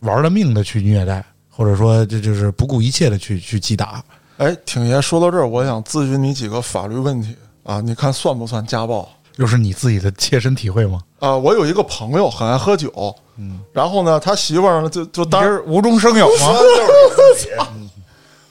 [0.00, 4.02] 玩了命的去虐待，或者说这就是不顾一切的去去击打。
[4.38, 9.08] 哎，挺爷说到这儿，我想咨询你几个法律问题啊，你看算不算家暴？
[9.36, 11.00] 又是你自己的切身体会吗？
[11.18, 16.52] 啊，我有一个朋友很爱喝酒，嗯，然后呢，他媳妇儿呢就就你当无中生有吗？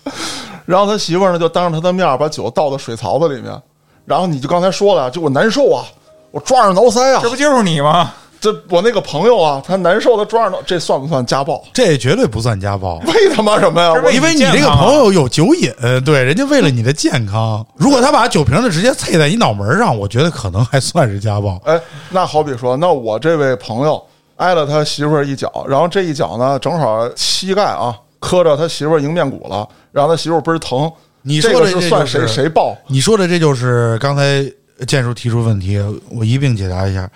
[0.65, 3.61] 然后他媳妇儿呢就当着他的面把酒倒到水槽子里面，
[4.05, 5.85] 然后你就刚才说了，就我难受啊，
[6.31, 8.13] 我抓耳挠腮啊这，不就是你吗？
[8.39, 11.63] 这我那个朋友啊，他难受，他抓耳挠，这算不算家暴？
[11.71, 12.95] 这绝对不算家暴。
[13.05, 13.91] 为他妈什么呀？
[13.91, 15.71] 我这为因为你这个朋友有酒瘾，
[16.03, 21.61] 对人家为了你的健康，如果他把酒瓶子直接啐在你脑门上，我觉得可能还算是家暴。
[21.65, 21.79] 哎，
[22.09, 24.01] 那好比说，那我这位朋友
[24.37, 30.91] 挨了他媳妇儿一脚，然后这一脚呢，正好膝盖啊磕着他媳妇儿迎面骨了，然后他媳妇儿倍儿疼。
[31.23, 32.75] 你说这个的这算谁就是谁暴？
[32.87, 34.43] 你说的这就是刚才
[34.87, 35.79] 建叔提出问题，
[36.09, 37.09] 我一并解答一下。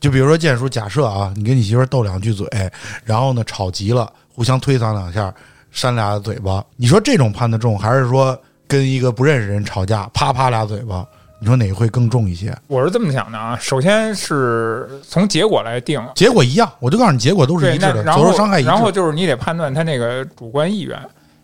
[0.00, 2.48] 就比如说建叔，假设啊，你跟你媳妇儿斗两句嘴，
[3.04, 5.32] 然后呢吵急了，互相推搡两下，
[5.70, 11.06] 扇俩嘴巴，你说这种判的重，还是说跟一个不认识人吵架，啪啪俩嘴巴，
[11.38, 12.56] 你说哪个会更重一些？
[12.66, 18.68] 我是这么想的啊，首先是从结果来定，结果一样，我就告诉你，结果都是，一致的，那然后伤害一致。
[18.68, 20.98] 然后就是你得判断他那个主观意愿。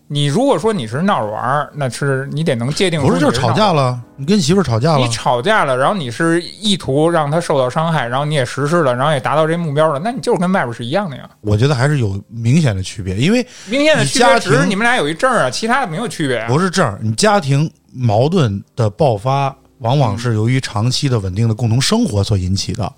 [0.08, 3.50] 你如果说你是闹着玩儿，那是你得能界定出不是就是吵。
[3.50, 11.28] 架了，你跟媳妇儿吵架了你，吵架了，然后你是意图让他受到伤害，然后你也实施了，然后也达到这目标了，那你就是跟外边是一样的呀。
[11.40, 16.46] 我觉得还是有明显的区别，因为明显的家庭别只是你们俩有一证儿啊，其他的没有区别啊。
[16.48, 22.92] 不是这样，你家庭矛盾的爆发，往往是由于长期的稳定的共同生活所引起的，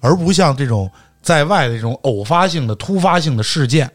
[0.00, 0.90] 而不像这种
[1.20, 3.90] 在外的这种偶发性的、突发性的事件，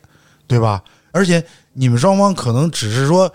[0.45, 0.79] 对吧？
[1.13, 1.43] 而且
[1.73, 3.31] 你们双方可能只是说，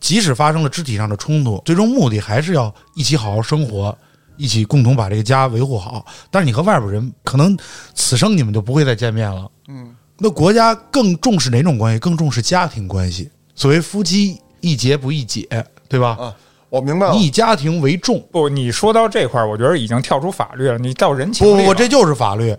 [0.00, 3.96] 即使发生了肢体上的冲突，最终目的还是要一起好好生活，
[4.36, 6.04] 一起共同把这个家维护好。
[6.30, 7.56] 但是你和外边人，可能
[7.94, 9.48] 此生你们就不会再见面了。
[9.68, 11.98] 嗯，那国家更重视哪种关系？
[11.98, 13.30] 更重视家庭关系。
[13.54, 15.48] 所谓夫妻一结不易解，
[15.88, 16.16] 对吧？
[16.20, 16.34] 啊，
[16.68, 17.22] 我明白了你。
[17.22, 18.22] 以家庭为重。
[18.30, 22.54] 不，你说到这块儿，我觉得已经跳出法律了，你到人情不不不，这就是法律，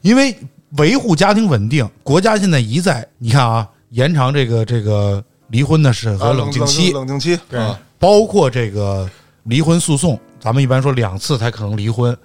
[0.00, 0.34] 因为
[0.78, 9.08] 维护家庭稳定，国家现在一再你看啊，延长这个这个离婚的审核啊冷静期，冷静期，对啊包括这个
[9.44, 12.16] 离婚诉讼，咱们一般说两次才可能离婚，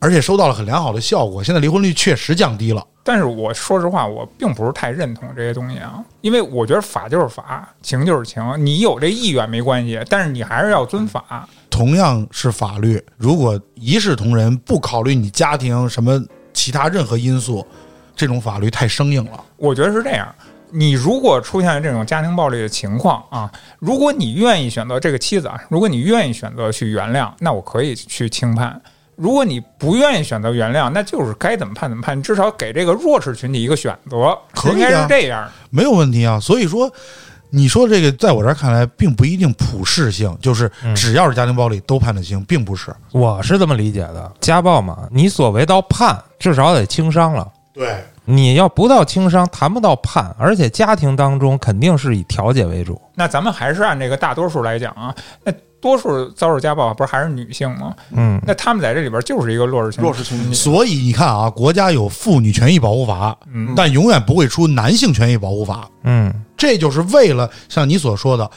[0.00, 2.84] 而且收到了很良好的效果，现在离婚率确实降低了。
[3.06, 11.48] 但是我说实话，我并不是太认同这些东西啊，因为我觉得法就是法，情就是情，你有这意愿没关系，但是你还是要遵法。
[11.70, 16.20] 同样是法律，如果一视同仁，不考虑你家庭什么
[16.52, 17.64] 其他任何因素，
[18.16, 19.44] 这种法律太生硬了。
[19.56, 20.34] 我觉得是这样。
[20.76, 23.48] 你如果出现了这种家庭暴力的情况啊，
[23.78, 28.72] 如果你愿意选择这个妻子啊，如果你愿意选择去原谅，那我可以去轻判；
[29.14, 35.48] 如果你不愿意选择原谅，那就是该怎么判怎么判，你至少给这个弱势群体一个选择，可以啊应该是这样。
[35.70, 36.40] 没有问题啊。
[36.40, 36.90] 所以说，
[37.50, 42.92] 你说这个在我这儿看来，并不一定普适性，就是只要是家庭暴力都判得轻，并不是。
[43.12, 47.46] 我是这么理解的，家暴嘛，你所谓到判，至少得轻伤了。
[47.72, 53.00] 对，你要不到轻伤，谈不到判，而且家庭当中肯定是以调解为主。
[53.14, 55.14] 那咱们还是按这个大多数来讲啊，
[55.44, 57.94] 那多数遭受家暴不是还是女性吗？
[58.10, 60.08] 嗯，那他们在这里边就是一个弱势群体。
[60.08, 65.86] 弱势群体所以你看啊，国家有妇女权益保护法，嗯但永远不会出男性权益保护法。
[66.04, 68.50] 嗯，这就是为了像你所说的，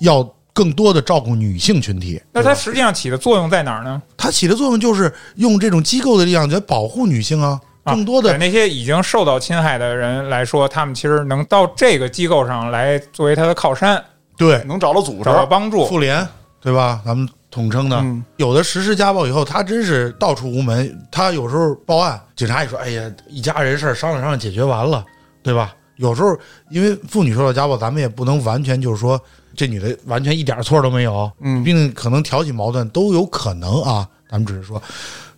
[0.00, 2.20] 要更多的照顾女性群体。
[2.32, 4.02] 那它实际上起的作用在哪儿呢？
[4.16, 14.02] 它起的作用就是用这种机构的力量来保护女性啊，啊更多的对那些已经受到侵害的人来说，他们其实能到这个机构上来作为他的靠山，
[14.36, 15.86] 对能找到组织找，到帮助。
[15.86, 16.26] 妇联，
[16.60, 17.00] 对吧？
[17.04, 21.06] 咱们统称的，嗯有的实施家暴以后，他真是到处无门。
[21.10, 25.04] 他有时候报案，警察也说：“哎呀，一家人事儿商量商量解决完了，
[25.42, 25.74] 对吧？
[25.96, 26.36] 有时候
[26.70, 29.20] 因为妇女受到家暴，咱们也不能完全就是说
[29.54, 34.08] 这女的完全一点错都没有，嗯毕竟可能挑起矛盾都有可能啊。
[34.28, 34.82] 咱们只是说，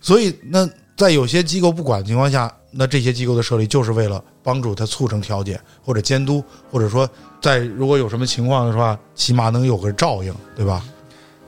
[0.01, 0.67] 所以那
[0.97, 7.07] 在有些机构不管的情况下，那这些机构的设立就是为了帮助他促成调解或者监督，或者说
[7.39, 10.83] 在如果有什么情况的话，起码能有个照应，对吧？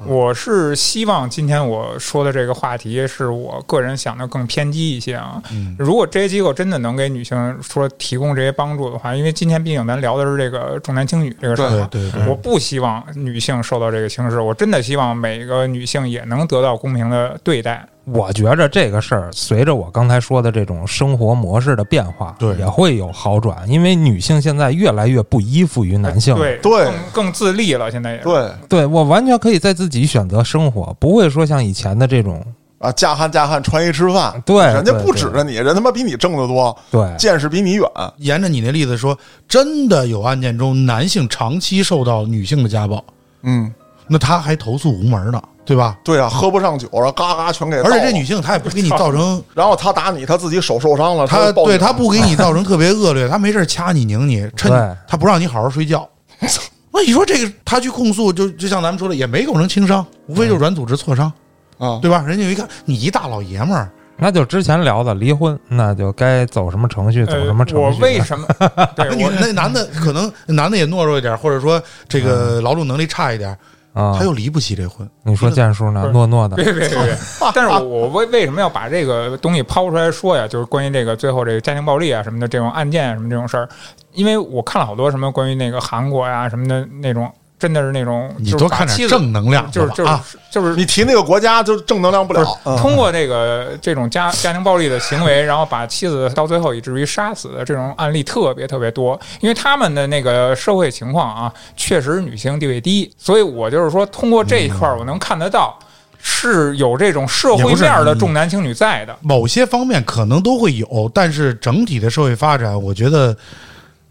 [0.05, 5.43] 我是希望今天我说的这个话题是我个人想的更偏激一些啊。
[5.51, 17.85] 嗯如果这些机构真的能给女性说提供这些帮助的话，因为今天毕竟咱聊的是这个重男轻女这个事儿嘛，对对对，我不希望女性受到这个轻视，我真的希望每个女性也能得到公平的对待。
[18.05, 22.55] 我觉着这个事儿随着我刚才说的这种生活模式的变化，对。
[22.57, 26.35] 也会有好转，因为女性现在越来越不依附于男性。
[26.35, 26.57] 对。
[26.57, 26.85] 对。
[26.85, 28.17] 更更自立了，现在也。
[28.19, 28.49] 对。
[28.67, 32.43] 对我完全可以在自己选择生活，不会说像以前的这种
[32.79, 37.13] 啊，嫁汉嫁汉穿衣吃饭，对人家不指着你，人他妈比你挣得多，对。
[37.17, 37.83] 见识比你远，
[38.17, 39.15] 沿着你那例子说，
[39.47, 43.03] 真的有案件中男性长期受到女性的家暴，
[43.43, 43.71] 嗯，
[44.07, 45.97] 那他还投诉无门呢，对吧？
[46.03, 56.07] 对啊，喝不上酒，然后嘎嘎全给而且这女性她也不给你造成， 然后她打你，她自己手受伤了，她对她不给你造成特别恶劣，她没事掐你拧你，趁对她不让你好好睡觉。
[56.91, 61.31] 那你说这个，她去控诉，就就像咱们说的，也没构成轻伤，无非就是软组织挫伤，
[61.77, 62.23] 啊，对吧？
[62.25, 67.83] 人家一看你一大老爷们儿，那就之前聊的离婚，那就该走什么程序走什么程序。
[67.85, 68.47] 呃我为什么？
[68.97, 73.55] 对那女那男的可能男的也懦弱一点，或者说这个劳动能力差一点，
[73.99, 74.23] 啊他？
[74.23, 75.07] 又离不起这婚。
[75.23, 76.09] 你说建叔呢？
[76.13, 77.17] 诺诺的，别别别别！
[77.53, 80.47] 但是我我为为什么要把这个东西抛出来说呀？
[80.47, 83.67] 就是关于这个最后这个家庭暴力啊什么的这种案件啊什么这种事儿，
[84.13, 92.77] 因为我看了好多什么关于那个韩国呀什么的那种，真的是那种你多看点正能量，就是就是啊，就是你提那个国家就正能量不了，嗯。
[92.77, 105.77] 通过这个这种家家庭暴力的行为，然后把妻子到最后以至于杀死的这种案例特别特别多，因为他们的那个社会情况啊，确实女性地位低，所以我就是说，通过这一块儿，我能看得到
[106.17, 109.13] 是有这种社会面儿的重男轻女在的。
[109.19, 113.35] 某些方面可能都会有，但是整体的社会发展，我觉得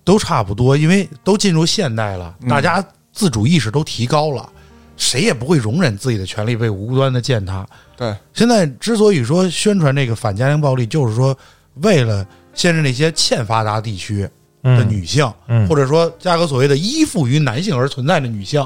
[0.04, 2.84] 都差不多，因为都进入现代了，大家
[3.18, 4.48] 自主意识都提高了，
[4.96, 7.66] 谁也不会容忍自己的权利被无端的践踏。
[7.96, 11.36] 对，现在之所以说宣传这个反家庭暴力，就是说
[11.82, 14.30] 为了限制那些欠发达地区的
[14.62, 15.66] 嗯女性，嗯。
[15.66, 18.64] 或者说价格所谓的依附于男性而存在的女性，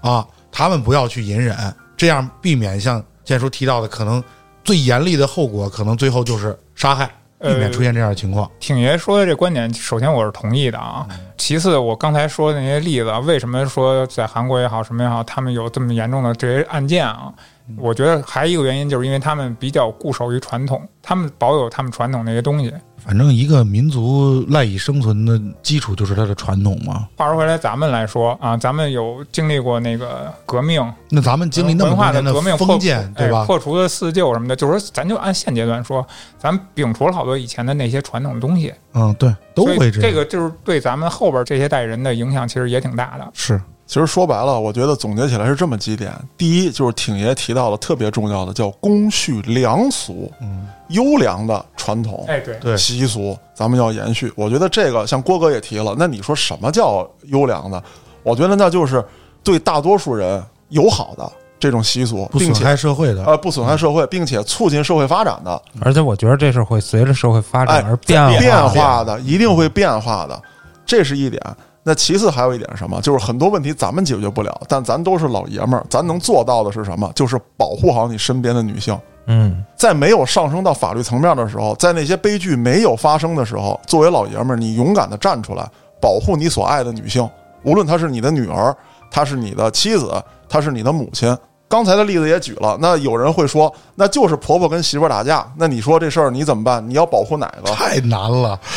[0.00, 1.54] 啊，她们不要去隐忍，
[1.94, 4.24] 这样避免像建叔提到的，可能
[4.64, 7.10] 最严厉的后果，可能最后就是杀害，
[7.40, 8.50] 避免呃出现这样的情况。
[8.60, 11.06] 挺爷说的这观点，首先我是同意的啊。
[11.36, 17.32] 其次，我刚才说的那些例子，为什么说在韩国也好，什么也好，他们有这么严重的这些案件啊？
[17.76, 22.72] 我觉得还一个原因，就是因为他们比较固守于传统，他们保有他们传统那些东西。
[23.04, 27.08] 反正一个民族赖以生存的基础就是它的传统嘛。
[27.16, 33.46] 话说回来，咱们来说啊，咱们有经历过那个革命，那咱们经历那么文化多年革命，破封建，对吧哎？
[33.46, 36.06] 破除的四旧什么的，就是说，咱就按现阶段说，
[36.38, 39.92] 咱们摒除了好多以前的那些传统的东西，嗯，对，都会样。
[40.00, 43.28] 这个就是对咱们后边这些代人的影响，其实也挺大的。
[43.32, 43.60] 是
[43.90, 54.32] 其实说白了，我觉得总结起来是这么几点：第一，就是挺爷提到的特别重要的，叫公序良俗，嗯，优良的传统哎，对，对习俗，咱们要延续。
[54.36, 57.82] 我觉得这个像郭哥也提了，那你说什么叫优良的？
[58.22, 59.04] 我觉得那就是
[59.42, 61.28] 对大多数人友好的
[61.58, 63.24] 这种习俗，不损并且害社会的。
[63.24, 68.38] 呃不损害社会，并且促进社会发展的，而且我觉得这是会随着社会发哎展而变化的。
[68.38, 70.40] 变化的，一定会变化的，
[70.86, 71.42] 这是一点。
[71.90, 73.00] 那其次还有一点是什么？
[73.00, 77.10] 就是很多问题咱们解决不了，但咱都是老爷们儿，咱能做到的是什么？
[77.16, 78.96] 就是保护好你身边的女性。
[79.26, 85.68] 嗯，在没有上升到法律层面的时候，在那些悲剧没有发生的时候，作为老爷们儿，你勇敢的站出来，
[86.00, 87.28] 保护你所爱的女性，
[87.64, 88.72] 无论她是你的女儿，
[89.10, 90.14] 她是你的妻子，
[90.48, 91.36] 她是你的母亲。
[91.70, 96.84] 刚才的例子也举了，那有人会说，那就是婆婆跟媳妇儿打架，那你说这事儿你怎么办？
[96.90, 97.70] 你要保护哪个？
[97.72, 98.58] 太难了，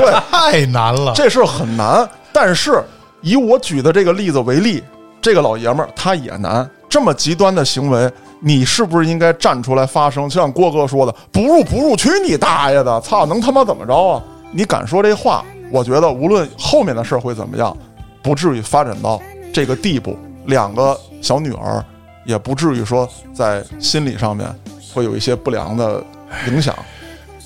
[0.00, 1.12] 对，太难了。
[1.14, 2.04] 这事儿很难。
[2.32, 2.82] 但是
[3.20, 4.82] 以我举的这个例子为例，
[5.22, 6.68] 这个老爷们儿他也难。
[6.88, 10.28] 这么极端的行为，你是不是应该站出来发声？
[10.28, 13.00] 就像郭哥说的，不入不入，去你大爷的！
[13.00, 14.20] 操，能他妈怎么着啊？
[14.50, 17.76] 你敢说这话，我觉得无论后面的事儿会怎么样，
[18.24, 20.18] 不至于发展到这个地步。
[20.46, 21.84] 两个小女儿
[22.24, 24.48] 也不至于说在心理上面
[24.94, 26.02] 会有一些不良的
[26.48, 26.74] 影响。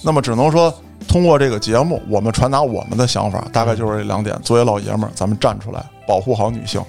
[0.03, 0.73] 那么只能说，
[1.09, 4.39] 通过这个节目，我们传达我们的想法，大概就是这两点。
[4.43, 6.81] 作为老爷们儿，咱们站出来保护好女性，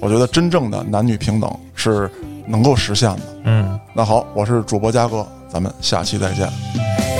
[0.00, 2.10] 我觉得真正的男女平等是
[2.46, 3.22] 能够实现的。
[3.44, 7.11] 嗯，那好，我是主播嘉哥，咱们下期再见。